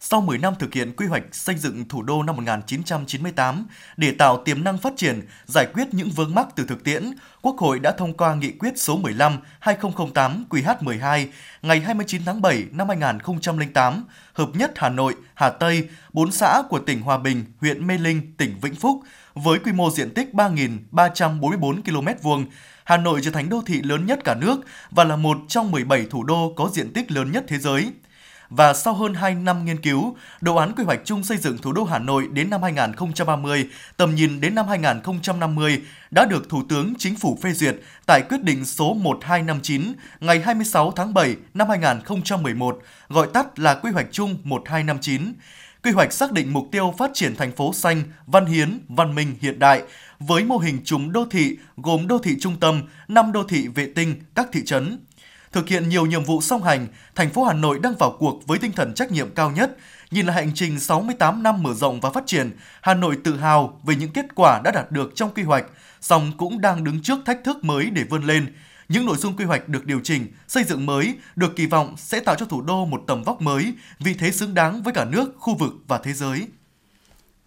[0.00, 4.42] Sau 10 năm thực hiện quy hoạch xây dựng thủ đô năm 1998 để tạo
[4.44, 7.10] tiềm năng phát triển, giải quyết những vướng mắc từ thực tiễn,
[7.42, 11.26] Quốc hội đã thông qua nghị quyết số 15/2008 QH12
[11.62, 16.78] ngày 29 tháng 7 năm 2008 hợp nhất Hà Nội, Hà Tây, bốn xã của
[16.78, 19.02] tỉnh Hòa Bình, huyện Mê Linh, tỉnh Vĩnh Phúc
[19.34, 22.46] với quy mô diện tích 3.344 km vuông.
[22.84, 26.06] Hà Nội trở thành đô thị lớn nhất cả nước và là một trong 17
[26.10, 27.92] thủ đô có diện tích lớn nhất thế giới
[28.50, 31.72] và sau hơn 2 năm nghiên cứu, đồ án quy hoạch chung xây dựng thủ
[31.72, 36.94] đô Hà Nội đến năm 2030, tầm nhìn đến năm 2050 đã được Thủ tướng
[36.98, 42.78] Chính phủ phê duyệt tại quyết định số 1259 ngày 26 tháng 7 năm 2011,
[43.08, 45.32] gọi tắt là quy hoạch chung 1259.
[45.82, 49.34] Quy hoạch xác định mục tiêu phát triển thành phố xanh, văn hiến, văn minh
[49.40, 49.82] hiện đại
[50.18, 53.92] với mô hình trùng đô thị gồm đô thị trung tâm, 5 đô thị vệ
[53.94, 54.98] tinh, các thị trấn,
[55.56, 58.58] Thực hiện nhiều nhiệm vụ song hành, thành phố Hà Nội đang vào cuộc với
[58.58, 59.76] tinh thần trách nhiệm cao nhất.
[60.10, 63.80] Nhìn lại hành trình 68 năm mở rộng và phát triển, Hà Nội tự hào
[63.84, 65.64] về những kết quả đã đạt được trong quy hoạch,
[66.00, 68.54] song cũng đang đứng trước thách thức mới để vươn lên.
[68.88, 72.20] Những nội dung quy hoạch được điều chỉnh, xây dựng mới được kỳ vọng sẽ
[72.20, 75.34] tạo cho thủ đô một tầm vóc mới, vị thế xứng đáng với cả nước,
[75.38, 76.46] khu vực và thế giới.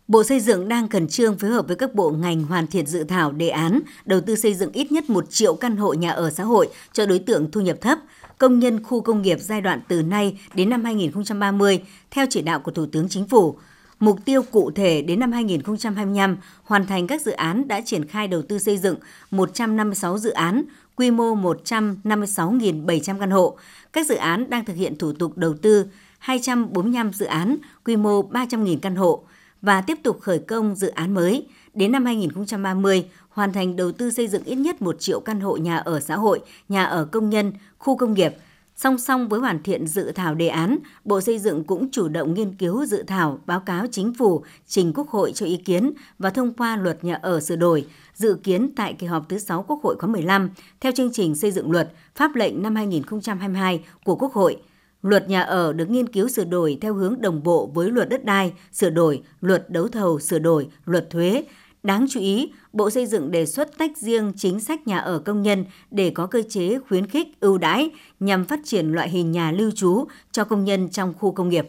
[0.10, 3.04] Bộ Xây dựng đang khẩn trương phối hợp với các bộ ngành hoàn thiện dự
[3.04, 6.30] thảo đề án đầu tư xây dựng ít nhất 1 triệu căn hộ nhà ở
[6.30, 8.00] xã hội cho đối tượng thu nhập thấp,
[8.38, 12.60] công nhân khu công nghiệp giai đoạn từ nay đến năm 2030 theo chỉ đạo
[12.60, 13.58] của Thủ tướng Chính phủ.
[14.00, 18.28] Mục tiêu cụ thể đến năm 2025 hoàn thành các dự án đã triển khai
[18.28, 18.96] đầu tư xây dựng
[19.32, 20.64] 156 dự án,
[20.96, 23.58] quy mô 156.700 căn hộ.
[23.94, 25.86] Các dự án đang thực hiện thủ tục đầu tư
[26.20, 29.24] 245 dự án, quy mô 300.000 căn hộ
[29.62, 31.48] và tiếp tục khởi công dự án mới.
[31.74, 35.58] Đến năm 2030, hoàn thành đầu tư xây dựng ít nhất 1 triệu căn hộ
[35.58, 38.36] nhà ở xã hội, nhà ở công nhân, khu công nghiệp.
[38.76, 42.34] Song song với hoàn thiện dự thảo đề án, Bộ Xây dựng cũng chủ động
[42.34, 46.30] nghiên cứu dự thảo báo cáo chính phủ trình Quốc hội cho ý kiến và
[46.30, 49.80] thông qua luật nhà ở sửa đổi, dự kiến tại kỳ họp thứ 6 Quốc
[49.84, 54.34] hội khóa 15 theo chương trình xây dựng luật pháp lệnh năm 2022 của Quốc
[54.34, 54.58] hội–
[55.02, 58.26] Luật nhà ở được nghiên cứu sửa đổi theo hướng đồng bộ với luật đất
[58.26, 61.44] đai, sửa đổi, luật đấu thầu sửa đổi, luật thuế.
[61.84, 65.42] Đáng chú ý, Bộ Xây dựng đề xuất tách riêng chính sách nhà ở công
[65.42, 69.52] nhân để có cơ chế khuyến khích ưu đãi nhằm phát triển loại hình nhà
[69.52, 71.68] lưu trú cho công nhân trong khu công nghiệp.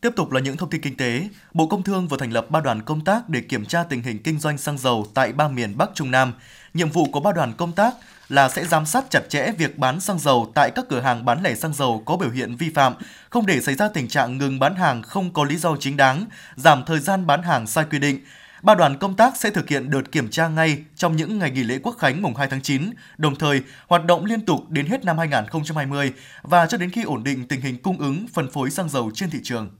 [0.00, 1.28] Tiếp tục là những thông tin kinh tế.
[1.54, 4.18] Bộ Công Thương vừa thành lập ba đoàn công tác để kiểm tra tình hình
[4.18, 6.32] kinh doanh xăng dầu tại ba miền Bắc Trung Nam.
[6.74, 7.94] Nhiệm vụ của ba đoàn công tác
[8.28, 11.42] là sẽ giám sát chặt chẽ việc bán xăng dầu tại các cửa hàng bán
[11.42, 12.94] lẻ xăng dầu có biểu hiện vi phạm,
[13.30, 16.24] không để xảy ra tình trạng ngừng bán hàng không có lý do chính đáng,
[16.56, 18.20] giảm thời gian bán hàng sai quy định.
[18.62, 21.62] Ba đoàn công tác sẽ thực hiện đợt kiểm tra ngay trong những ngày nghỉ
[21.62, 25.04] lễ Quốc khánh mùng 2 tháng 9, đồng thời hoạt động liên tục đến hết
[25.04, 26.12] năm 2020
[26.42, 29.30] và cho đến khi ổn định tình hình cung ứng phân phối xăng dầu trên
[29.30, 29.70] thị trường.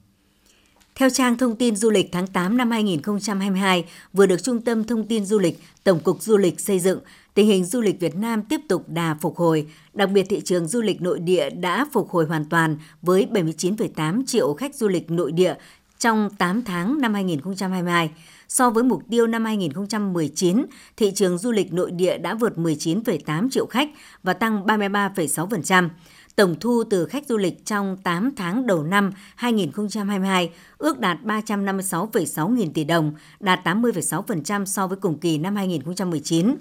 [0.96, 5.06] Theo trang thông tin du lịch tháng 8 năm 2022 vừa được Trung tâm Thông
[5.06, 6.98] tin Du lịch, Tổng cục Du lịch xây dựng,
[7.34, 10.68] tình hình du lịch Việt Nam tiếp tục đà phục hồi, đặc biệt thị trường
[10.68, 15.10] du lịch nội địa đã phục hồi hoàn toàn với 79,8 triệu khách du lịch
[15.10, 15.54] nội địa
[15.98, 18.10] trong 8 tháng năm 2022.
[18.48, 23.50] So với mục tiêu năm 2019, thị trường du lịch nội địa đã vượt 19,8
[23.50, 23.88] triệu khách
[24.22, 25.88] và tăng 33,6%.
[26.36, 32.54] Tổng thu từ khách du lịch trong 8 tháng đầu năm 2022 ước đạt 356,6
[32.54, 36.54] nghìn tỷ đồng, đạt 80,6% so với cùng kỳ năm 2019.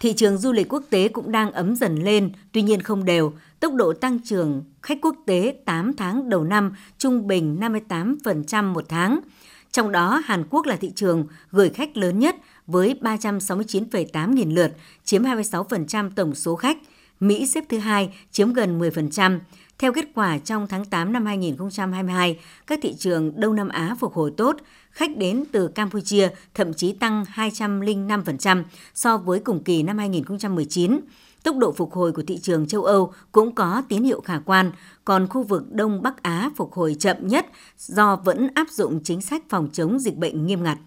[0.00, 3.32] Thị trường du lịch quốc tế cũng đang ấm dần lên, tuy nhiên không đều.
[3.60, 8.84] Tốc độ tăng trưởng khách quốc tế 8 tháng đầu năm trung bình 58% một
[8.88, 9.20] tháng.
[9.72, 12.36] Trong đó, Hàn Quốc là thị trường gửi khách lớn nhất
[12.66, 14.72] với 369,8 nghìn lượt,
[15.04, 16.78] chiếm 26% tổng số khách.
[17.22, 19.38] Mỹ xếp thứ hai, chiếm gần 10%.
[19.78, 24.14] Theo kết quả trong tháng 8 năm 2022, các thị trường Đông Nam Á phục
[24.14, 24.56] hồi tốt,
[24.90, 31.00] khách đến từ Campuchia thậm chí tăng 205% so với cùng kỳ năm 2019.
[31.42, 34.70] Tốc độ phục hồi của thị trường châu Âu cũng có tín hiệu khả quan,
[35.04, 37.46] còn khu vực Đông Bắc Á phục hồi chậm nhất
[37.78, 40.78] do vẫn áp dụng chính sách phòng chống dịch bệnh nghiêm ngặt.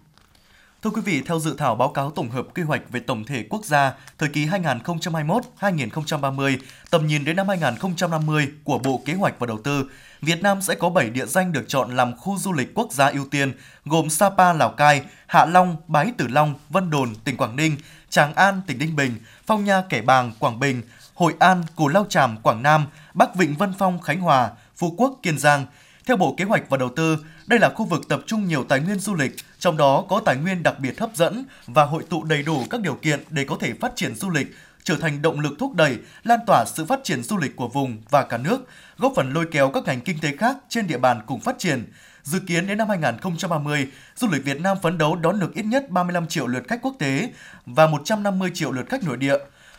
[0.86, 3.44] Thưa quý vị, theo dự thảo báo cáo tổng hợp quy hoạch về tổng thể
[3.50, 6.58] quốc gia thời kỳ 2021-2030,
[6.90, 10.74] tầm nhìn đến năm 2050 của Bộ Kế hoạch và Đầu tư, Việt Nam sẽ
[10.74, 13.52] có 7 địa danh được chọn làm khu du lịch quốc gia ưu tiên,
[13.84, 17.76] gồm Sapa, Lào Cai, Hạ Long, Bái Tử Long, Vân Đồn, tỉnh Quảng Ninh,
[18.10, 19.12] Tràng An, tỉnh Ninh Bình,
[19.46, 20.82] Phong Nha, Kẻ Bàng, Quảng Bình,
[21.14, 25.18] Hội An, Cù Lao Chàm, Quảng Nam, Bắc Vịnh Vân Phong, Khánh Hòa, Phú Quốc,
[25.22, 25.66] Kiên Giang.
[26.06, 28.80] Theo Bộ Kế hoạch và Đầu tư, đây là khu vực tập trung nhiều tài
[28.80, 32.24] nguyên du lịch, trong đó có tài nguyên đặc biệt hấp dẫn và hội tụ
[32.24, 34.46] đầy đủ các điều kiện để có thể phát triển du lịch
[34.82, 38.02] trở thành động lực thúc đẩy, lan tỏa sự phát triển du lịch của vùng
[38.10, 41.20] và cả nước, góp phần lôi kéo các ngành kinh tế khác trên địa bàn
[41.26, 41.92] cùng phát triển.
[42.22, 45.90] Dự kiến đến năm 2030, du lịch Việt Nam phấn đấu đón được ít nhất
[45.90, 47.32] 35 triệu lượt khách quốc tế
[47.66, 49.36] và 150 triệu lượt khách nội địa.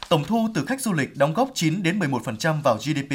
[0.09, 3.13] Tổng thu từ khách du lịch đóng góp 9 đến 11% vào GDP.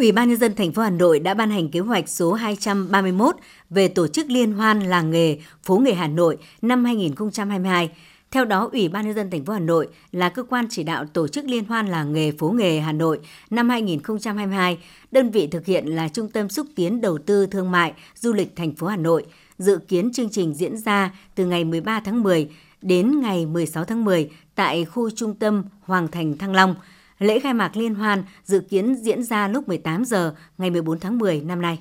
[0.00, 3.36] Ủy ban nhân dân thành phố Hà Nội đã ban hành kế hoạch số 231
[3.70, 7.90] về tổ chức liên hoan làng nghề phố nghề Hà Nội năm 2022.
[8.30, 11.04] Theo đó, Ủy ban nhân dân thành phố Hà Nội là cơ quan chỉ đạo
[11.12, 14.78] tổ chức liên hoan làng nghề phố nghề Hà Nội năm 2022.
[15.10, 18.56] Đơn vị thực hiện là Trung tâm xúc tiến đầu tư thương mại du lịch
[18.56, 19.24] thành phố Hà Nội.
[19.58, 22.48] Dự kiến chương trình diễn ra từ ngày 13 tháng 10
[22.82, 26.74] đến ngày 16 tháng 10 tại khu trung tâm Hoàng Thành Thăng Long.
[27.20, 31.18] Lễ khai mạc liên hoan dự kiến diễn ra lúc 18 giờ ngày 14 tháng
[31.18, 31.78] 10 năm nay.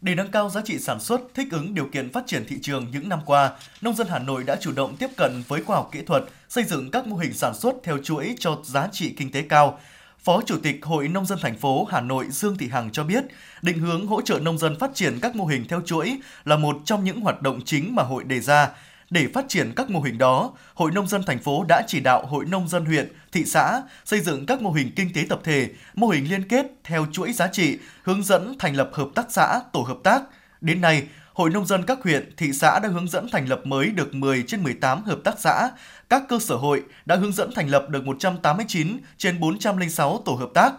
[0.00, 2.86] Để nâng cao giá trị sản xuất, thích ứng điều kiện phát triển thị trường
[2.92, 5.88] những năm qua, nông dân Hà Nội đã chủ động tiếp cận với khoa học
[5.92, 9.30] kỹ thuật, xây dựng các mô hình sản xuất theo chuỗi cho giá trị kinh
[9.30, 9.78] tế cao.
[10.18, 13.24] Phó Chủ tịch Hội Nông dân thành phố Hà Nội Dương Thị Hằng cho biết,
[13.62, 16.76] định hướng hỗ trợ nông dân phát triển các mô hình theo chuỗi là một
[16.84, 18.70] trong những hoạt động chính mà hội đề ra.
[19.10, 22.26] Để phát triển các mô hình đó, Hội Nông dân thành phố đã chỉ đạo
[22.26, 25.68] Hội Nông dân huyện, thị xã xây dựng các mô hình kinh tế tập thể,
[25.94, 29.60] mô hình liên kết theo chuỗi giá trị, hướng dẫn thành lập hợp tác xã,
[29.72, 30.22] tổ hợp tác.
[30.60, 33.86] Đến nay, Hội Nông dân các huyện, thị xã đã hướng dẫn thành lập mới
[33.86, 35.70] được 10 trên 18 hợp tác xã.
[36.10, 40.50] Các cơ sở hội đã hướng dẫn thành lập được 189 trên 406 tổ hợp
[40.54, 40.72] tác.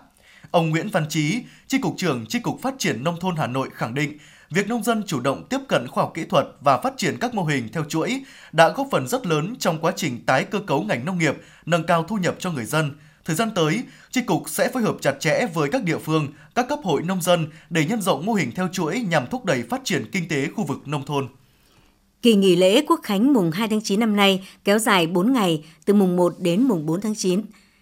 [0.51, 3.69] Ông Nguyễn Văn Chí, Chi cục trưởng Chi cục Phát triển Nông thôn Hà Nội
[3.73, 4.17] khẳng định,
[4.49, 7.33] việc nông dân chủ động tiếp cận khoa học kỹ thuật và phát triển các
[7.33, 10.83] mô hình theo chuỗi đã góp phần rất lớn trong quá trình tái cơ cấu
[10.83, 12.91] ngành nông nghiệp, nâng cao thu nhập cho người dân.
[13.25, 16.65] Thời gian tới, tri cục sẽ phối hợp chặt chẽ với các địa phương, các
[16.69, 19.81] cấp hội nông dân để nhân rộng mô hình theo chuỗi nhằm thúc đẩy phát
[19.83, 21.27] triển kinh tế khu vực nông thôn.
[22.21, 25.63] Kỳ nghỉ lễ Quốc khánh mùng 2 tháng 9 năm nay kéo dài 4 ngày,
[25.85, 27.41] từ mùng 1 đến mùng 4 tháng 9,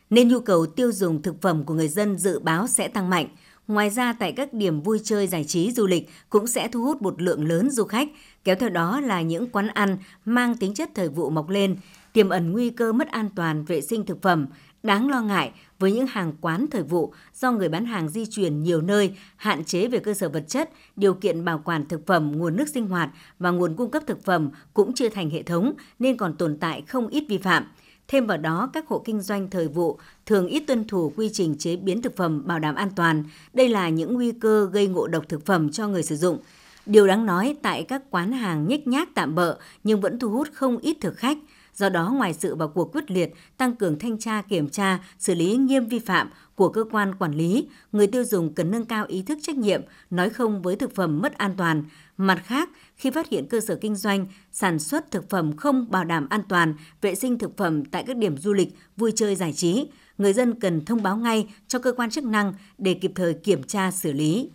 [0.09, 3.27] nên nhu cầu tiêu dùng thực phẩm của người dân dự báo sẽ tăng mạnh–
[3.67, 7.01] Ngoài ra, tại các điểm vui chơi giải trí du lịch cũng sẽ thu hút
[7.01, 8.09] một lượng lớn du khách,
[8.43, 11.77] kéo theo đó là những quán ăn mang tính chất thời vụ mọc lên,
[12.13, 14.45] tiềm ẩn nguy cơ mất an toàn vệ sinh thực phẩm.
[14.83, 18.63] Đáng lo ngại với những hàng quán thời vụ do người bán hàng di chuyển
[18.63, 22.31] nhiều nơi, hạn chế về cơ sở vật chất, điều kiện bảo quản thực phẩm,
[22.31, 25.73] nguồn nước sinh hoạt và nguồn cung cấp thực phẩm cũng chưa thành hệ thống
[25.99, 27.63] nên còn tồn tại không ít vi phạm.
[28.07, 31.55] Thêm vào đó, các hộ kinh doanh thời vụ thường ít tuân thủ quy trình
[31.57, 33.23] chế biến thực phẩm bảo đảm an toàn.
[33.53, 36.37] Đây là những nguy cơ gây ngộ độc thực phẩm cho người sử dụng.
[36.85, 40.47] Điều đáng nói, tại các quán hàng nhếch nhác tạm bợ nhưng vẫn thu hút
[40.53, 41.37] không ít thực khách.
[41.75, 45.35] Do đó, ngoài sự vào cuộc quyết liệt, tăng cường thanh tra, kiểm tra, xử
[45.35, 49.05] lý nghiêm vi phạm của cơ quan quản lý, người tiêu dùng cần nâng cao
[49.07, 51.83] ý thức trách nhiệm, nói không với thực phẩm mất an toàn.
[52.17, 56.03] Mặt khác, khi phát hiện cơ sở kinh doanh sản xuất thực phẩm không bảo
[56.03, 59.53] đảm an toàn, vệ sinh thực phẩm tại các điểm du lịch, vui chơi giải
[59.53, 63.33] trí, người dân cần thông báo ngay cho cơ quan chức năng để kịp thời
[63.33, 64.49] kiểm tra xử lý.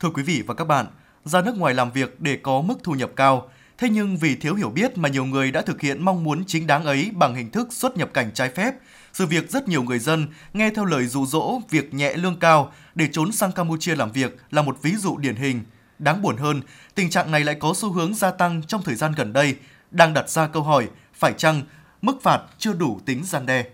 [0.00, 0.86] Thưa quý vị và các bạn,
[1.24, 4.54] ra nước ngoài làm việc để có mức thu nhập cao, thế nhưng vì thiếu
[4.54, 7.50] hiểu biết mà nhiều người đã thực hiện mong muốn chính đáng ấy bằng hình
[7.50, 8.74] thức xuất nhập cảnh trái phép,
[9.12, 12.72] sự việc rất nhiều người dân nghe theo lời dụ dỗ việc nhẹ lương cao
[12.94, 15.60] để trốn sang Campuchia làm việc là một ví dụ điển hình.
[15.98, 16.60] Đáng buồn hơn,
[16.94, 19.56] tình trạng này lại có xu hướng gia tăng trong thời gian gần đây,
[19.90, 21.62] đang đặt ra câu hỏi phải chăng
[22.02, 23.64] mức phạt chưa đủ tính gian đe.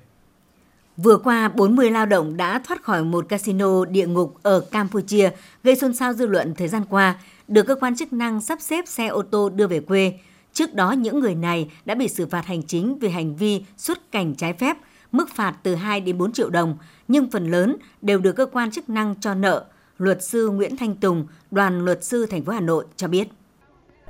[0.97, 5.31] Vừa qua, 40 lao động đã thoát khỏi một casino địa ngục ở Campuchia,
[5.65, 7.19] gây xôn xao dư luận thời gian qua,
[7.49, 10.19] được cơ quan chức năng sắp xếp xe ô tô đưa về quê.
[10.53, 14.13] Trước đó, những người này đã bị xử phạt hành chính về hành vi xuất
[14.13, 14.77] cảnh trái phép,
[15.17, 16.77] mức phạt từ 2 đến 4 triệu đồng,
[17.09, 19.65] nhưng phần lớn đều được cơ quan chức năng cho nợ.
[19.99, 23.29] Luật sư Nguyễn Thanh Tùng, đoàn luật sư thành phố Hà Nội cho biết.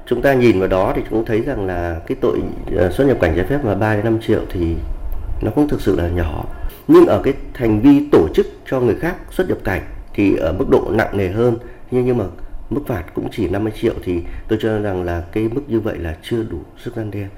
[0.07, 2.41] Chúng ta nhìn vào đó thì chúng thấy rằng là cái tội
[2.77, 4.75] ờ, xuất nhập cảnh trái phép mà 3 đến 5 triệu thì
[5.43, 6.45] nó cũng thực sự là nhỏ.
[6.89, 9.83] Nhưng ở cái hành vi tổ chức cho người khác xuất nhập cảnh
[10.15, 11.59] thì ở mức độ nặng nề hơn.
[11.91, 12.25] Nhưng nhưng mà
[12.71, 15.99] mức phạt cũng chỉ 50 triệu thì tôi cho rằng là cái mức như vậy
[15.99, 17.29] là chưa đủ sức gian đe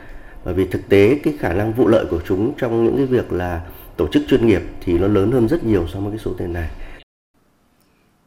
[0.44, 3.32] bởi vì thực tế cái khả năng vụ lợi của chúng trong những cái việc
[3.32, 6.34] là tổ chức chuyên nghiệp thì nó lớn hơn rất nhiều so với cái số
[6.38, 6.70] tiền này.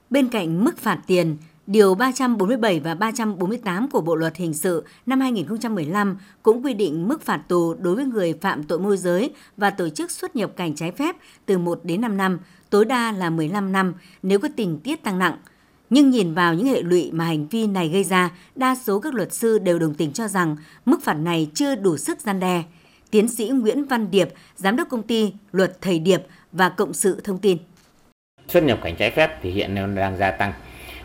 [0.09, 5.19] Bên cạnh mức phạt tiền, Điều 347 và 348 của Bộ Luật Hình sự năm
[5.19, 9.69] 2015 cũng quy định mức phạt tù đối với người phạm tội môi giới và
[9.69, 13.29] tổ chức xuất nhập cảnh trái phép từ 1 đến 5 năm, tối đa là
[13.29, 13.93] 15 năm
[14.23, 15.37] nếu có tình tiết tăng nặng–
[15.91, 19.13] nhưng nhìn vào những hệ lụy mà hành vi này gây ra, đa số các
[19.13, 22.63] luật sư đều đồng tình cho rằng mức phạt này chưa đủ sức gian đe.
[23.11, 27.21] Tiến sĩ Nguyễn Văn Điệp, giám đốc công ty Luật Thầy Điệp và Cộng sự
[27.23, 27.57] thông tin.
[28.47, 30.53] Xuất nhập cảnh trái phép thì hiện đang gia tăng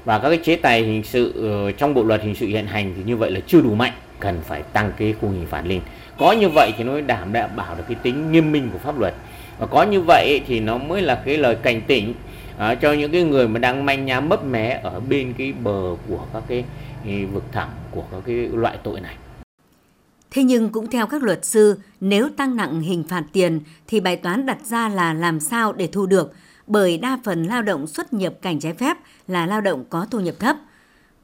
[0.04, 2.92] và các cái chế tài hình sự ờ, trong bộ luật hình sự hiện hành
[2.96, 5.80] thì như vậy là chưa đủ mạnh cần phải tăng cái khung hình phạt lên
[6.18, 8.98] có như vậy thì nó mới đảm bảo được cái tính nghiêm minh của pháp
[8.98, 9.14] luật
[9.58, 12.14] và có như vậy thì nó mới là cái lời cảnh tỉnh
[12.58, 15.96] à, cho những cái người mà đang manh nhá mấp mé ở bên cái bờ
[16.08, 16.64] của các cái
[17.32, 19.16] vực thẳm của các cái loại tội này
[20.30, 24.16] Thế nhưng cũng theo các luật sư, nếu tăng nặng hình phạt tiền thì bài
[24.16, 26.32] toán đặt ra là làm sao để thu được,
[26.66, 28.96] bởi đa phần lao động xuất nhập cảnh trái phép
[29.28, 30.56] là lao động có thu nhập thấp.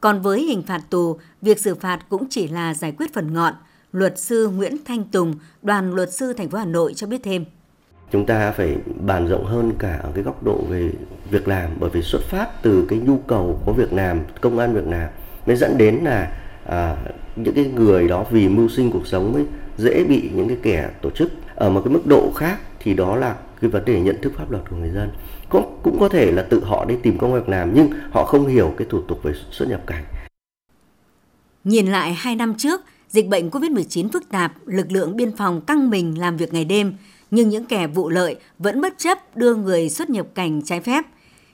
[0.01, 3.55] Còn với hình phạt tù, việc xử phạt cũng chỉ là giải quyết phần ngọn.
[3.93, 7.45] Luật sư Nguyễn Thanh Tùng, đoàn luật sư thành phố Hà Nội cho biết thêm.
[8.13, 10.91] Chúng ta phải bàn rộng hơn cả ở cái góc độ về
[11.31, 14.75] việc làm bởi vì xuất phát từ cái nhu cầu có việc làm, công an
[14.75, 15.11] việc làm
[15.47, 16.33] mới dẫn đến là
[16.67, 16.97] à,
[17.37, 19.45] những cái người đó vì mưu sinh cuộc sống mới
[19.79, 21.33] dễ bị những cái kẻ tổ chức.
[21.55, 24.51] Ở một cái mức độ khác thì đó là cái vấn đề nhận thức pháp
[24.51, 25.11] luật của người dân.
[25.49, 28.47] Cũng cũng có thể là tự họ đi tìm công việc làm nhưng họ không
[28.47, 30.05] hiểu cái thủ tục về xuất nhập cảnh.
[31.65, 35.91] Nhìn lại hai năm trước, dịch bệnh COVID-19 phức tạp, lực lượng biên phòng căng
[35.91, 36.95] mình làm việc ngày đêm,
[37.33, 41.05] nhưng những kẻ vụ lợi vẫn bất chấp đưa người xuất nhập cảnh trái phép.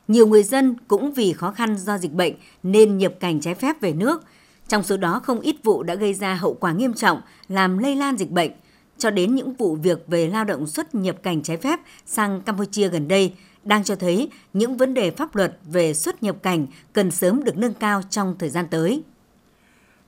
[0.08, 3.80] Nhiều người dân cũng vì khó khăn do dịch bệnh nên nhập cảnh trái phép
[3.80, 4.24] về nước–
[4.68, 7.96] trong số đó không ít vụ đã gây ra hậu quả nghiêm trọng, làm lây
[7.96, 8.50] lan dịch bệnh,
[8.98, 12.88] cho đến những vụ việc về lao động xuất nhập cảnh trái phép sang Campuchia
[12.88, 17.10] gần đây đang cho thấy những vấn đề pháp luật về xuất nhập cảnh cần
[17.10, 19.02] sớm được nâng cao trong thời gian tới.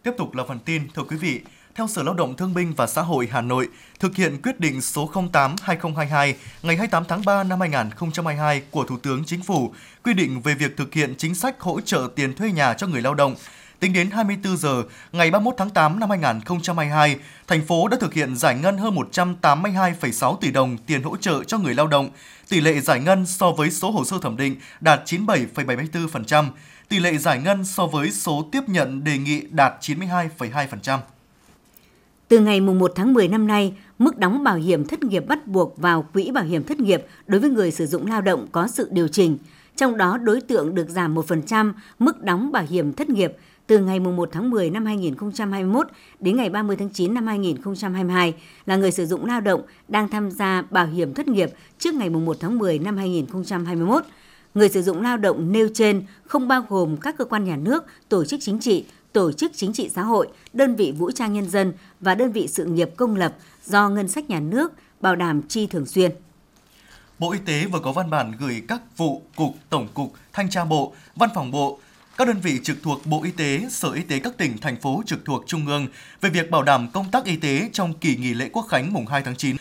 [0.03, 1.41] Tiếp tục là phần tin, thưa quý vị.
[1.75, 3.69] Theo Sở Lao động Thương binh và Xã hội Hà Nội,
[4.01, 9.25] thực hiện quyết định số 08-2022 ngày 28 tháng 3 năm 2022 của Thủ tướng
[9.25, 9.73] Chính phủ
[10.05, 13.03] quy định về việc thực hiện chính sách hỗ trợ tiền thuê nhà cho người
[13.03, 13.35] lao động
[13.81, 18.37] Tính đến 24 giờ ngày 31 tháng 8 năm 2022, thành phố đã thực hiện
[18.37, 22.11] giải ngân hơn 182,6 tỷ đồng tiền hỗ trợ cho người lao động.
[22.49, 26.47] Tỷ lệ giải ngân so với số hồ sơ thẩm định đạt 97,74%,
[26.89, 30.99] tỷ lệ giải ngân so với số tiếp nhận đề nghị đạt 92,2%.
[32.31, 35.77] Từ ngày 1 tháng 10 năm nay, mức đóng bảo hiểm thất nghiệp bắt buộc
[35.77, 38.89] vào quỹ bảo hiểm thất nghiệp đối với người sử dụng lao động có sự
[38.91, 39.39] điều chỉnh.
[39.77, 44.01] Trong đó, đối tượng được giảm 1% mức đóng bảo hiểm thất nghiệp từ ngày
[44.01, 45.87] 1 tháng 10 năm 2021
[46.21, 48.35] đến ngày 30 tháng 9 năm 2022
[48.67, 52.11] là người sử dụng lao động đang tham gia bảo hiểm thất nghiệp trước ngày
[52.11, 54.03] 1 tháng 10 năm 2021.
[54.55, 57.85] Người sử dụng lao động nêu trên không bao gồm các cơ quan nhà nước,
[58.09, 61.51] tổ chức chính trị, tổ chức chính trị xã hội, đơn vị vũ trang nhân
[61.51, 65.43] dân và đơn vị sự nghiệp công lập do ngân sách nhà nước bảo đảm
[65.49, 66.11] chi thường xuyên.
[67.19, 70.65] Bộ Y tế vừa có văn bản gửi các vụ, cục, tổng cục, thanh tra
[70.65, 71.79] bộ, văn phòng bộ,
[72.17, 75.03] các đơn vị trực thuộc Bộ Y tế, Sở Y tế các tỉnh, thành phố
[75.07, 75.87] trực thuộc Trung ương
[76.21, 79.07] về việc bảo đảm công tác y tế trong kỳ nghỉ lễ Quốc khánh mùng
[79.07, 79.57] 2 tháng 9.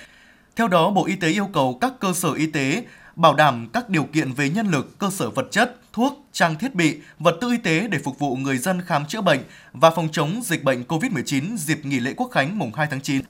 [0.56, 2.84] Theo đó, Bộ Y tế yêu cầu các cơ sở y tế
[3.20, 6.76] bảo đảm các điều kiện về nhân lực, cơ sở vật chất, thuốc, trang thiết
[6.76, 9.40] bị, vật tư y tế để phục vụ người dân khám chữa bệnh
[9.74, 13.22] và phòng chống dịch bệnh COVID-19 dịp nghỉ lễ Quốc khánh mùng 2 tháng 9.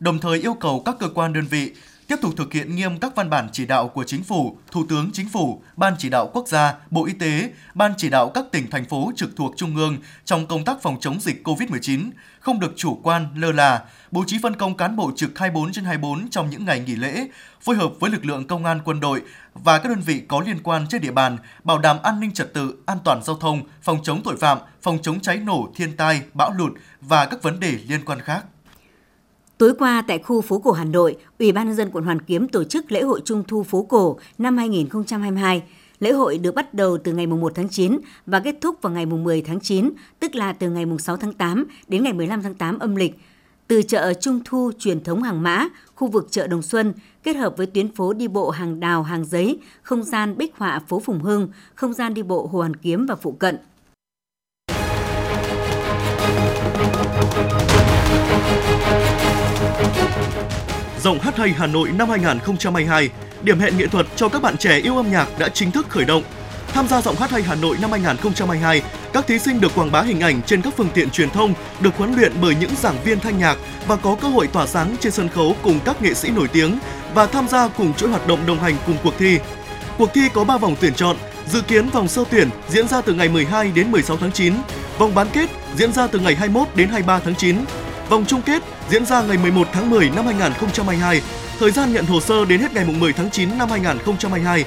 [0.00, 1.72] Đồng thời yêu cầu các cơ quan đơn vị
[2.08, 5.10] tiếp tục thực hiện nghiêm các văn bản chỉ đạo của Chính phủ, Thủ tướng
[5.12, 8.70] Chính phủ, Ban chỉ đạo quốc gia, Bộ Y tế, Ban chỉ đạo các tỉnh,
[8.70, 12.72] thành phố trực thuộc Trung ương trong công tác phòng chống dịch COVID-19, không được
[12.76, 16.50] chủ quan, lơ là, bố trí phân công cán bộ trực 24 trên 24 trong
[16.50, 17.28] những ngày nghỉ lễ,
[17.60, 19.22] phối hợp với lực lượng công an quân đội
[19.54, 22.54] và các đơn vị có liên quan trên địa bàn, bảo đảm an ninh trật
[22.54, 26.22] tự, an toàn giao thông, phòng chống tội phạm, phòng chống cháy nổ, thiên tai,
[26.34, 28.44] bão lụt và các vấn đề liên quan khác.
[29.58, 32.48] Tối qua tại khu phố cổ Hà Nội, Ủy ban nhân dân quận Hoàn Kiếm
[32.48, 35.62] tổ chức lễ hội Trung thu phố cổ năm 2022.
[36.00, 39.06] Lễ hội được bắt đầu từ ngày 1 tháng 9 và kết thúc vào ngày
[39.06, 39.90] 10 tháng 9,
[40.20, 43.14] tức là từ ngày 6 tháng 8 đến ngày 15 tháng 8 âm lịch.
[43.68, 46.92] Từ chợ Trung thu truyền thống hàng mã, khu vực chợ Đồng Xuân
[47.22, 50.80] kết hợp với tuyến phố đi bộ hàng đào, hàng giấy, không gian bích họa
[50.88, 53.56] phố Phùng Hưng, không gian đi bộ Hồ Hoàn Kiếm và phụ cận.
[61.02, 63.10] Rộng hát hay Hà Nội năm 2022,
[63.42, 66.04] điểm hẹn nghệ thuật cho các bạn trẻ yêu âm nhạc đã chính thức khởi
[66.04, 66.22] động.
[66.72, 68.82] Tham gia Giọng hát hay Hà Nội năm 2022,
[69.12, 71.96] các thí sinh được quảng bá hình ảnh trên các phương tiện truyền thông, được
[71.96, 75.12] huấn luyện bởi những giảng viên thanh nhạc và có cơ hội tỏa sáng trên
[75.12, 76.78] sân khấu cùng các nghệ sĩ nổi tiếng
[77.14, 79.38] và tham gia cùng chuỗi hoạt động đồng hành cùng cuộc thi.
[79.98, 81.16] Cuộc thi có 3 vòng tuyển chọn,
[81.48, 84.54] dự kiến vòng sơ tuyển diễn ra từ ngày 12 đến 16 tháng 9,
[84.98, 87.56] vòng bán kết diễn ra từ ngày 21 đến 23 tháng 9
[88.08, 91.22] Vòng chung kết diễn ra ngày 11 tháng 10 năm 2022.
[91.58, 94.64] Thời gian nhận hồ sơ đến hết ngày 10 tháng 9 năm 2022.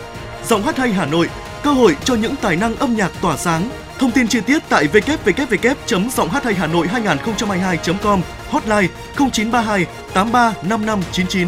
[0.48, 1.30] Giọng hát hay Hà Nội,
[1.64, 3.70] cơ hội cho những tài năng âm nhạc tỏa sáng.
[4.00, 8.88] Thông tin chi tiết tại www.giọng hát hay Hà Nội 2022.com, hotline
[9.18, 11.48] 0932 83 5599.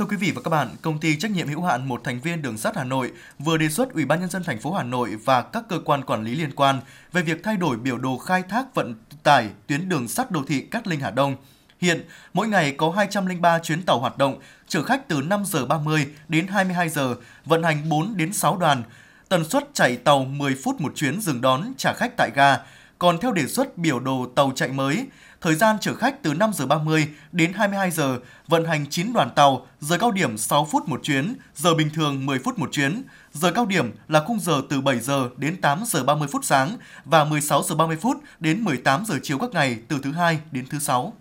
[0.00, 2.42] Thưa quý vị và các bạn, công ty trách nhiệm hữu hạn một thành viên
[2.42, 5.16] đường sắt Hà Nội vừa đề xuất Ủy ban nhân dân thành phố Hà Nội
[5.24, 6.80] và các cơ quan quản lý liên quan
[7.12, 10.60] về việc thay đổi biểu đồ khai thác vận tải tuyến đường sắt đô thị
[10.60, 11.36] Cát Linh Hà Đông.
[11.80, 14.38] Hiện, mỗi ngày có 203 chuyến tàu hoạt động,
[14.68, 18.82] chở khách từ 5 giờ 30 đến 22 giờ, vận hành 4 đến 6 đoàn.
[19.28, 22.56] Tần suất chạy tàu 10 phút một chuyến dừng đón trả khách tại ga.
[22.98, 25.06] Còn theo đề xuất biểu đồ tàu chạy mới,
[25.40, 28.18] thời gian chở khách từ 5 giờ 30 đến 22 giờ,
[28.48, 32.26] vận hành 9 đoàn tàu, giờ cao điểm 6 phút một chuyến, giờ bình thường
[32.26, 33.02] 10 phút một chuyến.
[33.32, 36.76] Giờ cao điểm là khung giờ từ 7 giờ đến 8 giờ 30 phút sáng
[37.04, 40.64] và 16 giờ 30 phút đến 18 giờ chiều các ngày từ thứ hai đến
[40.70, 41.12] thứ sáu.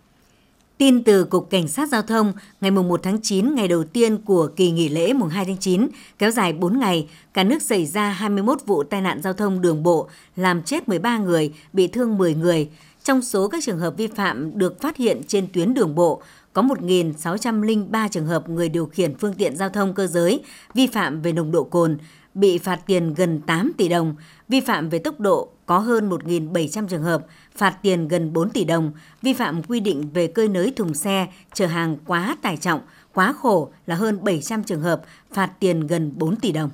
[0.77, 4.47] Tin từ Cục Cảnh sát Giao thông, ngày 1 tháng 9, ngày đầu tiên của
[4.55, 5.87] kỳ nghỉ lễ mùng 2 tháng 9,
[6.19, 9.83] kéo dài 4 ngày, cả nước xảy ra 21 vụ tai nạn giao thông đường
[9.83, 12.69] bộ, làm chết 13 người, bị thương 10 người.
[13.09, 16.21] Trong số các trường hợp vi phạm được phát hiện trên tuyến đường bộ,
[16.53, 20.43] có 1.603 trường hợp người điều khiển phương tiện giao thông cơ giới
[20.73, 21.97] vi phạm về nồng độ cồn,
[22.33, 24.15] bị phạt tiền gần 8 tỷ đồng,
[24.49, 28.63] vi phạm về tốc độ có hơn 1.700 trường hợp, phạt tiền gần 4 tỷ
[28.63, 28.91] đồng,
[29.21, 32.81] vi phạm quy định về cơi nới thùng xe, chở hàng quá tải trọng,
[33.13, 35.01] quá khổ là hơn 700 trường hợp,
[35.31, 36.69] phạt tiền gần 4 tỷ đồng.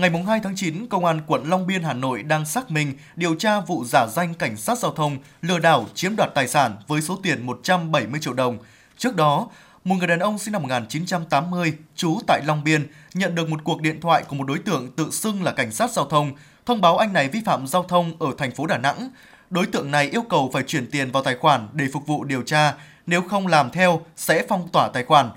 [0.00, 3.34] Ngày 2 tháng 9, Công an quận Long Biên, Hà Nội đang xác minh điều
[3.34, 7.02] tra vụ giả danh cảnh sát giao thông lừa đảo chiếm đoạt tài sản với
[7.02, 8.58] số tiền 170 triệu đồng.
[8.96, 9.48] Trước đó,
[9.84, 13.80] một người đàn ông sinh năm 1980, trú tại Long Biên, nhận được một cuộc
[13.80, 16.32] điện thoại của một đối tượng tự xưng là cảnh sát giao thông,
[16.66, 19.10] thông báo anh này vi phạm giao thông ở thành phố Đà Nẵng.
[19.50, 22.42] Đối tượng này yêu cầu phải chuyển tiền vào tài khoản để phục vụ điều
[22.42, 22.74] tra,
[23.06, 25.30] nếu không làm theo sẽ phong tỏa tài khoản.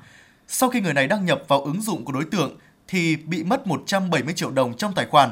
[0.47, 2.57] Sau khi người này đăng nhập vào ứng dụng của đối tượng
[2.87, 5.29] thì bị mất 170 triệu đồng trong tài khoản.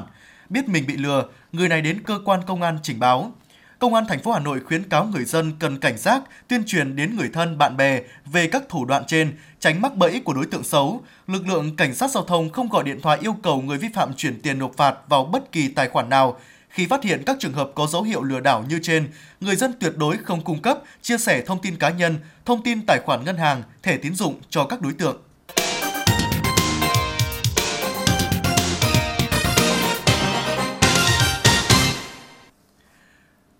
[0.48, 3.32] Biết mình bị lừa, người này đến cơ quan công an trình báo.
[3.78, 6.96] Công an thành phố Hà Nội khuyến cáo người dân cần cảnh giác, tuyên truyền
[6.96, 10.46] đến người thân, bạn bè về các thủ đoạn trên, tránh mắc bẫy của đối
[10.46, 11.02] tượng xấu.
[11.26, 14.14] Lực lượng cảnh sát giao thông không gọi điện thoại yêu cầu người vi phạm
[14.14, 16.38] chuyển tiền nộp phạt vào bất kỳ tài khoản nào.
[16.68, 19.08] Khi phát hiện các trường hợp có dấu hiệu lừa đảo như trên,
[19.40, 22.86] người dân tuyệt đối không cung cấp, chia sẻ thông tin cá nhân, thông tin
[22.86, 25.16] tài khoản ngân hàng, thẻ tín dụng cho các đối tượng.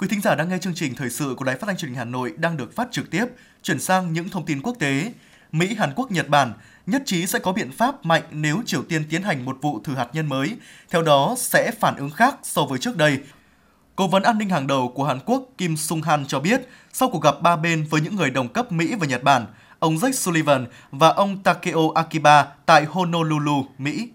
[0.02, 1.98] Quý thính giả đang nghe chương trình thời sự của Đài Phát thanh Truyền hình
[1.98, 3.24] Hà Nội đang được phát trực tiếp.
[3.62, 5.12] Chuyển sang những thông tin quốc tế.
[5.52, 6.52] Mỹ, Hàn Quốc, Nhật Bản
[6.86, 9.94] nhất trí sẽ có biện pháp mạnh nếu Triều Tiên tiến hành một vụ thử
[9.94, 10.56] hạt nhân mới.
[10.90, 13.18] Theo đó sẽ phản ứng khác so với trước đây.
[13.96, 17.10] Cố vấn an ninh hàng đầu của Hàn Quốc Kim Sung Han cho biết, sau
[17.10, 19.46] cuộc gặp ba bên với những người đồng cấp Mỹ và Nhật Bản,
[19.78, 24.08] ông Jake Sullivan và ông Takeo Akiba tại Honolulu, Mỹ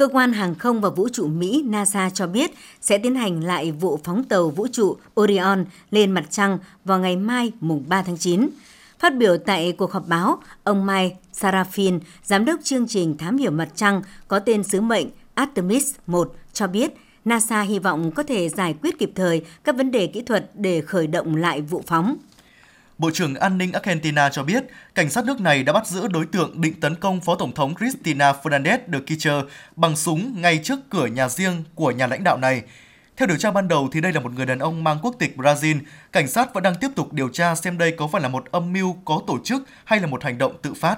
[0.00, 3.72] Cơ quan Hàng không và Vũ trụ Mỹ NASA cho biết sẽ tiến hành lại
[3.72, 8.18] vụ phóng tàu vũ trụ Orion lên mặt trăng vào ngày mai mùng 3 tháng
[8.18, 8.48] 9.
[8.98, 13.56] Phát biểu tại cuộc họp báo, ông Mike Sarafin, giám đốc chương trình thám hiểm
[13.56, 16.92] mặt trăng có tên sứ mệnh Artemis 1 cho biết
[17.24, 20.80] NASA hy vọng có thể giải quyết kịp thời các vấn đề kỹ thuật để
[20.80, 22.16] khởi động lại vụ phóng.
[23.00, 26.26] Bộ trưởng An ninh Argentina cho biết, cảnh sát nước này đã bắt giữ đối
[26.26, 29.44] tượng định tấn công Phó Tổng thống Cristina Fernandez de Kirchner
[29.76, 32.62] bằng súng ngay trước cửa nhà riêng của nhà lãnh đạo này.
[33.16, 35.36] Theo điều tra ban đầu thì đây là một người đàn ông mang quốc tịch
[35.36, 35.78] Brazil.
[36.12, 38.72] Cảnh sát vẫn đang tiếp tục điều tra xem đây có phải là một âm
[38.72, 40.96] mưu có tổ chức hay là một hành động tự phát.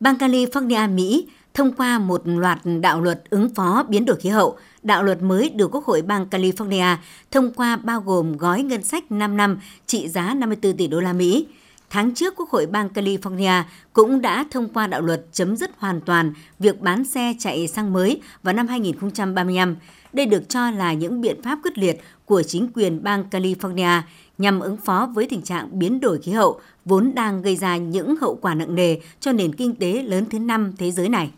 [0.00, 4.58] Bang California, Mỹ thông qua một loạt đạo luật ứng phó biến đổi khí hậu.
[4.82, 6.96] Đạo luật mới được Quốc hội bang California
[7.30, 11.12] thông qua bao gồm gói ngân sách 5 năm trị giá 54 tỷ đô la
[11.12, 11.46] Mỹ.
[11.90, 13.62] Tháng trước, Quốc hội bang California
[13.92, 17.92] cũng đã thông qua đạo luật chấm dứt hoàn toàn việc bán xe chạy xăng
[17.92, 19.76] mới vào năm 2035.
[20.12, 24.00] Đây được cho là những biện pháp quyết liệt của chính quyền bang California
[24.38, 28.16] nhằm ứng phó với tình trạng biến đổi khí hậu vốn đang gây ra những
[28.20, 31.30] hậu quả nặng nề cho nền kinh tế lớn thứ năm thế giới này.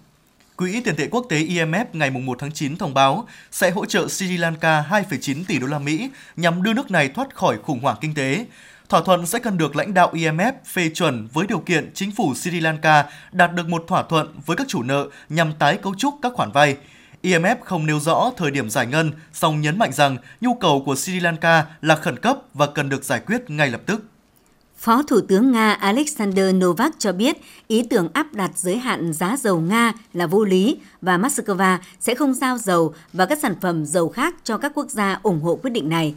[0.61, 4.08] Quỹ tiền tệ quốc tế IMF ngày 1 tháng 9 thông báo sẽ hỗ trợ
[4.08, 7.96] Sri Lanka 2,9 tỷ đô la Mỹ nhằm đưa nước này thoát khỏi khủng hoảng
[8.00, 8.46] kinh tế.
[8.88, 12.34] Thỏa thuận sẽ cần được lãnh đạo IMF phê chuẩn với điều kiện chính phủ
[12.34, 16.14] Sri Lanka đạt được một thỏa thuận với các chủ nợ nhằm tái cấu trúc
[16.22, 16.76] các khoản vay.
[17.22, 20.96] IMF không nêu rõ thời điểm giải ngân, song nhấn mạnh rằng nhu cầu của
[20.96, 24.09] Sri Lanka là khẩn cấp và cần được giải quyết ngay lập tức.
[24.80, 27.36] Phó Thủ tướng Nga Alexander Novak cho biết
[27.68, 32.14] ý tưởng áp đặt giới hạn giá dầu Nga là vô lý và Moscow sẽ
[32.14, 35.56] không giao dầu và các sản phẩm dầu khác cho các quốc gia ủng hộ
[35.62, 36.14] quyết định này.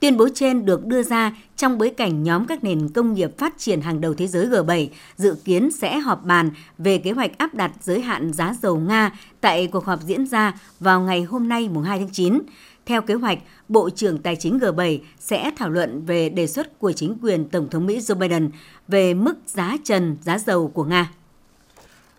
[0.00, 3.58] Tuyên bố trên được đưa ra trong bối cảnh nhóm các nền công nghiệp phát
[3.58, 7.54] triển hàng đầu thế giới G7 dự kiến sẽ họp bàn về kế hoạch áp
[7.54, 9.10] đặt giới hạn giá dầu Nga
[9.40, 12.38] tại cuộc họp diễn ra vào ngày hôm nay, mùng 2 tháng 9.
[12.86, 16.92] Theo kế hoạch, Bộ trưởng Tài chính G7 sẽ thảo luận về đề xuất của
[16.92, 18.50] chính quyền Tổng thống Mỹ Joe Biden
[18.88, 21.10] về mức giá trần giá dầu của Nga.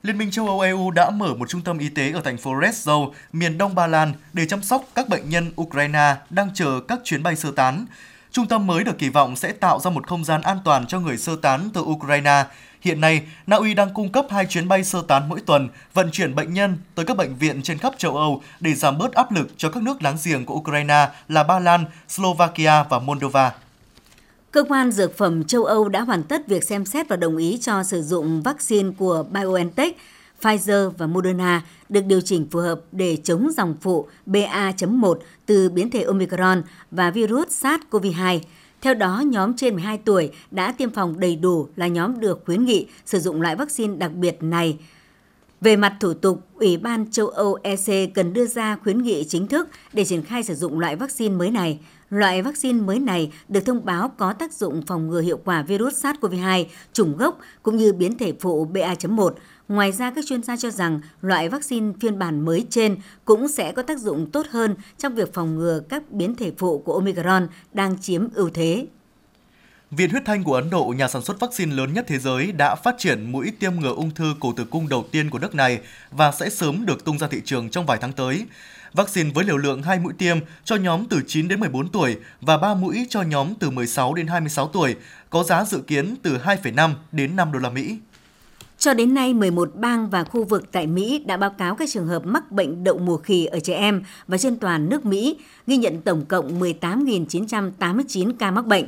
[0.04, 2.54] Liên minh châu Âu EU đã mở một trung tâm y tế ở thành phố
[2.54, 7.00] Rzeszów, miền đông Ba Lan để chăm sóc các bệnh nhân Ukraine đang chờ các
[7.04, 7.86] chuyến bay sơ tán.
[8.32, 11.00] Trung tâm mới được kỳ vọng sẽ tạo ra một không gian an toàn cho
[11.00, 12.44] người sơ tán từ Ukraine.
[12.86, 16.12] Hiện nay, Na Uy đang cung cấp hai chuyến bay sơ tán mỗi tuần, vận
[16.12, 19.32] chuyển bệnh nhân tới các bệnh viện trên khắp châu Âu để giảm bớt áp
[19.32, 23.52] lực cho các nước láng giềng của Ukraine là Ba Lan, Slovakia và Moldova.
[24.52, 27.58] Cơ quan Dược phẩm châu Âu đã hoàn tất việc xem xét và đồng ý
[27.62, 29.98] cho sử dụng vaccine của BioNTech,
[30.42, 35.16] Pfizer và Moderna được điều chỉnh phù hợp để chống dòng phụ BA.1
[35.46, 36.62] từ biến thể Omicron
[36.92, 38.40] và virus SARS-CoV-2.
[38.86, 42.66] Theo đó, nhóm trên 12 tuổi đã tiêm phòng đầy đủ là nhóm được khuyến
[42.66, 44.78] nghị sử dụng loại vaccine đặc biệt này.
[45.62, 49.48] Về mặt thủ tục, Ủy ban châu Âu EC cần đưa ra khuyến nghị chính
[49.48, 51.80] thức để triển khai sử dụng loại vaccine mới này.
[52.10, 56.06] Loại vaccine mới này được thông báo có tác dụng phòng ngừa hiệu quả virus
[56.06, 59.32] SARS-CoV-2, chủng gốc cũng như biến thể phụ BA.1.
[59.68, 63.72] Ngoài ra, các chuyên gia cho rằng loại vaccine phiên bản mới trên cũng sẽ
[63.72, 67.48] có tác dụng tốt hơn trong việc phòng ngừa các biến thể phụ của Omicron
[67.74, 68.88] đang chiếm ưu thế.
[69.92, 72.76] Viện Huyết Thanh của Ấn Độ, nhà sản xuất vaccine lớn nhất thế giới, đã
[72.76, 75.80] phát triển mũi tiêm ngừa ung thư cổ tử cung đầu tiên của nước này
[76.12, 78.46] và sẽ sớm được tung ra thị trường trong vài tháng tới.
[78.94, 82.58] Vaccine với liều lượng 2 mũi tiêm cho nhóm từ 9 đến 14 tuổi và
[82.58, 84.96] 3 mũi cho nhóm từ 16 đến 26 tuổi,
[85.30, 87.98] có giá dự kiến từ 2,5 đến 5 đô la Mỹ.
[88.86, 92.08] Cho đến nay, 11 bang và khu vực tại Mỹ đã báo cáo các trường
[92.08, 95.78] hợp mắc bệnh đậu mùa khỉ ở trẻ em và trên toàn nước Mỹ, ghi
[95.78, 98.86] nhận tổng cộng 18.989 ca mắc bệnh.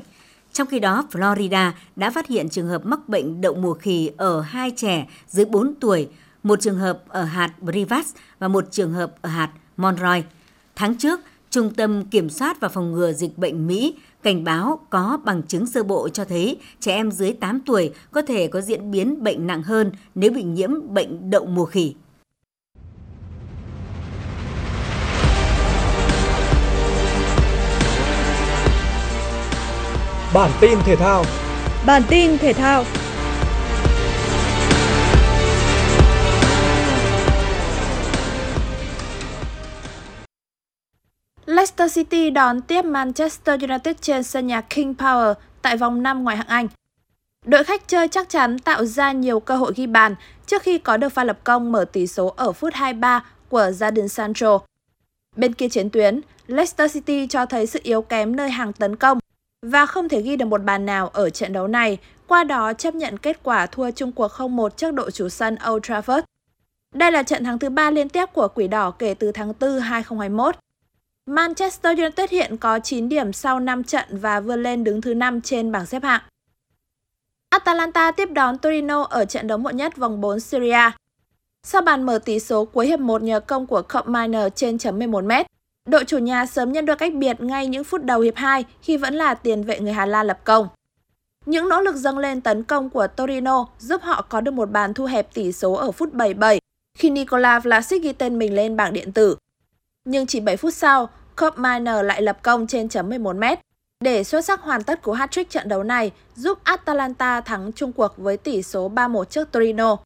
[0.53, 4.41] Trong khi đó, Florida đã phát hiện trường hợp mắc bệnh đậu mùa khỉ ở
[4.41, 6.07] hai trẻ dưới 4 tuổi,
[6.43, 8.07] một trường hợp ở hạt Brivas
[8.39, 10.23] và một trường hợp ở hạt Monroe.
[10.75, 11.19] Tháng trước,
[11.49, 15.65] Trung tâm Kiểm soát và Phòng ngừa Dịch bệnh Mỹ cảnh báo có bằng chứng
[15.65, 19.47] sơ bộ cho thấy trẻ em dưới 8 tuổi có thể có diễn biến bệnh
[19.47, 21.95] nặng hơn nếu bị nhiễm bệnh đậu mùa khỉ.
[30.33, 31.23] Bản tin thể thao
[31.85, 32.83] Bản tin thể thao
[41.47, 46.37] Leicester City đón tiếp Manchester United trên sân nhà King Power tại vòng 5 ngoại
[46.37, 46.67] hạng Anh.
[47.45, 50.97] Đội khách chơi chắc chắn tạo ra nhiều cơ hội ghi bàn trước khi có
[50.97, 54.59] được pha lập công mở tỷ số ở phút 23 của Jadon Sancho.
[55.35, 59.19] Bên kia chiến tuyến, Leicester City cho thấy sự yếu kém nơi hàng tấn công
[59.65, 62.95] và không thể ghi được một bàn nào ở trận đấu này, qua đó chấp
[62.95, 66.21] nhận kết quả thua chung cuộc 0-1 trước đội chủ sân Old Trafford.
[66.95, 69.79] Đây là trận thắng thứ ba liên tiếp của Quỷ Đỏ kể từ tháng 4
[69.79, 70.55] 2021.
[71.27, 75.41] Manchester United hiện có 9 điểm sau 5 trận và vươn lên đứng thứ 5
[75.41, 76.21] trên bảng xếp hạng.
[77.49, 80.91] Atalanta tiếp đón Torino ở trận đấu muộn nhất vòng 4 Syria.
[81.63, 84.99] Sau bàn mở tỷ số cuối hiệp 1 nhờ công của Cobb Miner trên chấm
[84.99, 85.43] 11m,
[85.85, 88.97] đội chủ nhà sớm nhận được cách biệt ngay những phút đầu hiệp 2 khi
[88.97, 90.67] vẫn là tiền vệ người Hà Lan lập công.
[91.45, 94.93] Những nỗ lực dâng lên tấn công của Torino giúp họ có được một bàn
[94.93, 96.59] thu hẹp tỷ số ở phút 77
[96.97, 99.35] khi Nikola Vlasic ghi tên mình lên bảng điện tử.
[100.05, 103.55] Nhưng chỉ 7 phút sau, Cobb Miner lại lập công trên chấm 11m
[103.99, 108.17] để xuất sắc hoàn tất cú hat-trick trận đấu này giúp Atalanta thắng chung cuộc
[108.17, 109.97] với tỷ số 3-1 trước Torino.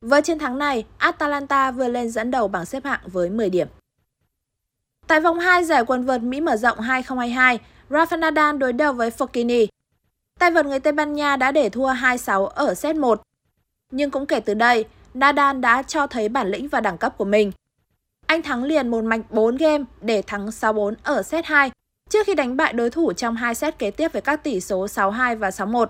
[0.00, 3.68] Với chiến thắng này, Atalanta vừa lên dẫn đầu bảng xếp hạng với 10 điểm.
[5.06, 7.58] Tại vòng 2 giải quần vợt Mỹ mở rộng 2022,
[7.90, 9.66] Rafa Nadal đối đầu với Fokini.
[10.38, 13.22] Tay vợt người Tây Ban Nha đã để thua 2-6 ở set 1.
[13.90, 17.24] Nhưng cũng kể từ đây, Nadal đã cho thấy bản lĩnh và đẳng cấp của
[17.24, 17.52] mình.
[18.28, 21.70] Anh thắng liền một mạch 4 game để thắng 6-4 ở set 2
[22.10, 24.86] trước khi đánh bại đối thủ trong hai set kế tiếp với các tỷ số
[24.86, 25.86] 6-2 và 6-1.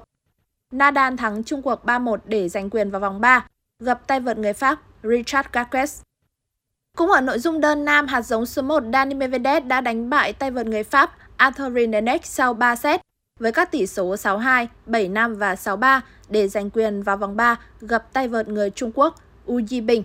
[0.72, 3.46] Nadal thắng Trung cuộc 3-1 để giành quyền vào vòng 3,
[3.78, 5.88] gặp tay vợt người Pháp Richard Gasquet.
[6.96, 10.32] Cũng ở nội dung đơn nam, hạt giống số 1 Dani Medvedev đã đánh bại
[10.32, 13.00] tay vợt người Pháp Arthur Rindenek sau 3 set
[13.40, 18.12] với các tỷ số 6-2, 7-5 và 6-3 để giành quyền vào vòng 3 gặp
[18.12, 19.14] tay vợt người Trung Quốc
[19.46, 20.02] U Yibing.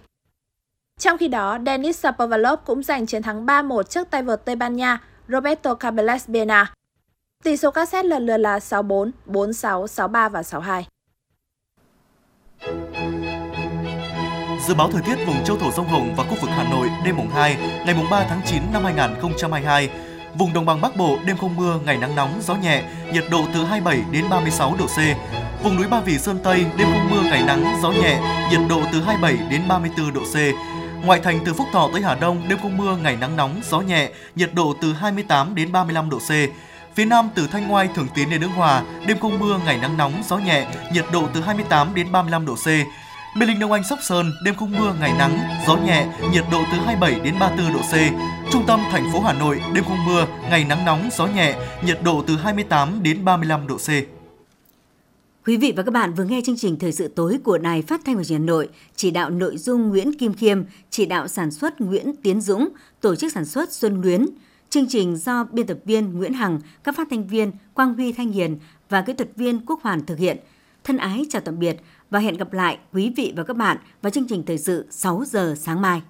[0.99, 4.75] Trong khi đó, Denis Shapovalov cũng giành chiến thắng 3-1 trước tay vợt Tây Ban
[4.75, 6.73] Nha Roberto Carles Bena.
[7.43, 10.83] Tỷ số các set lần lượt là 6-4, 4-6, 6-3 và 6-2.
[14.67, 17.17] Dự báo thời tiết vùng châu thổ sông Hồng và khu vực Hà Nội đêm
[17.17, 19.89] mùng 2, ngày mùng 3 tháng 9 năm 2022.
[20.37, 22.83] Vùng đồng bằng Bắc Bộ đêm không mưa, ngày nắng nóng, gió nhẹ,
[23.13, 24.97] nhiệt độ từ 27 đến 36 độ C.
[25.63, 28.19] Vùng núi Ba Vì Sơn Tây đêm không mưa, ngày nắng, gió nhẹ,
[28.51, 30.35] nhiệt độ từ 27 đến 34 độ C.
[31.04, 33.80] Ngoại thành từ Phúc Thọ tới Hà Đông đêm không mưa, ngày nắng nóng, gió
[33.80, 36.32] nhẹ, nhiệt độ từ 28 đến 35 độ C.
[36.95, 39.97] Phía Nam từ Thanh Ngoai, Thường Tín đến đức Hòa, đêm không mưa, ngày nắng
[39.97, 42.68] nóng, gió nhẹ, nhiệt độ từ 28 đến 35 độ C.
[43.38, 46.64] Mê Linh Đông Anh Sóc Sơn, đêm không mưa, ngày nắng, gió nhẹ, nhiệt độ
[46.72, 47.93] từ 27 đến 34 độ C.
[48.51, 51.54] Trung tâm thành phố Hà Nội, đêm không mưa, ngày nắng nóng, gió nhẹ,
[51.86, 54.12] nhiệt độ từ 28 đến 35 độ C.
[55.45, 58.01] Quý vị và các bạn vừa nghe chương trình Thời sự tối của Đài Phát
[58.05, 61.27] thanh và Truyền hình Hà Nội, chỉ đạo nội dung Nguyễn Kim Khiêm, chỉ đạo
[61.27, 62.69] sản xuất Nguyễn Tiến Dũng,
[63.01, 64.25] tổ chức sản xuất Xuân Luyến.
[64.69, 68.31] Chương trình do biên tập viên Nguyễn Hằng, các phát thanh viên Quang Huy Thanh
[68.31, 68.57] Hiền
[68.89, 70.37] và kỹ thuật viên Quốc Hoàn thực hiện.
[70.83, 71.77] Thân ái chào tạm biệt
[72.09, 75.23] và hẹn gặp lại quý vị và các bạn vào chương trình thời sự 6
[75.27, 76.01] giờ sáng mai.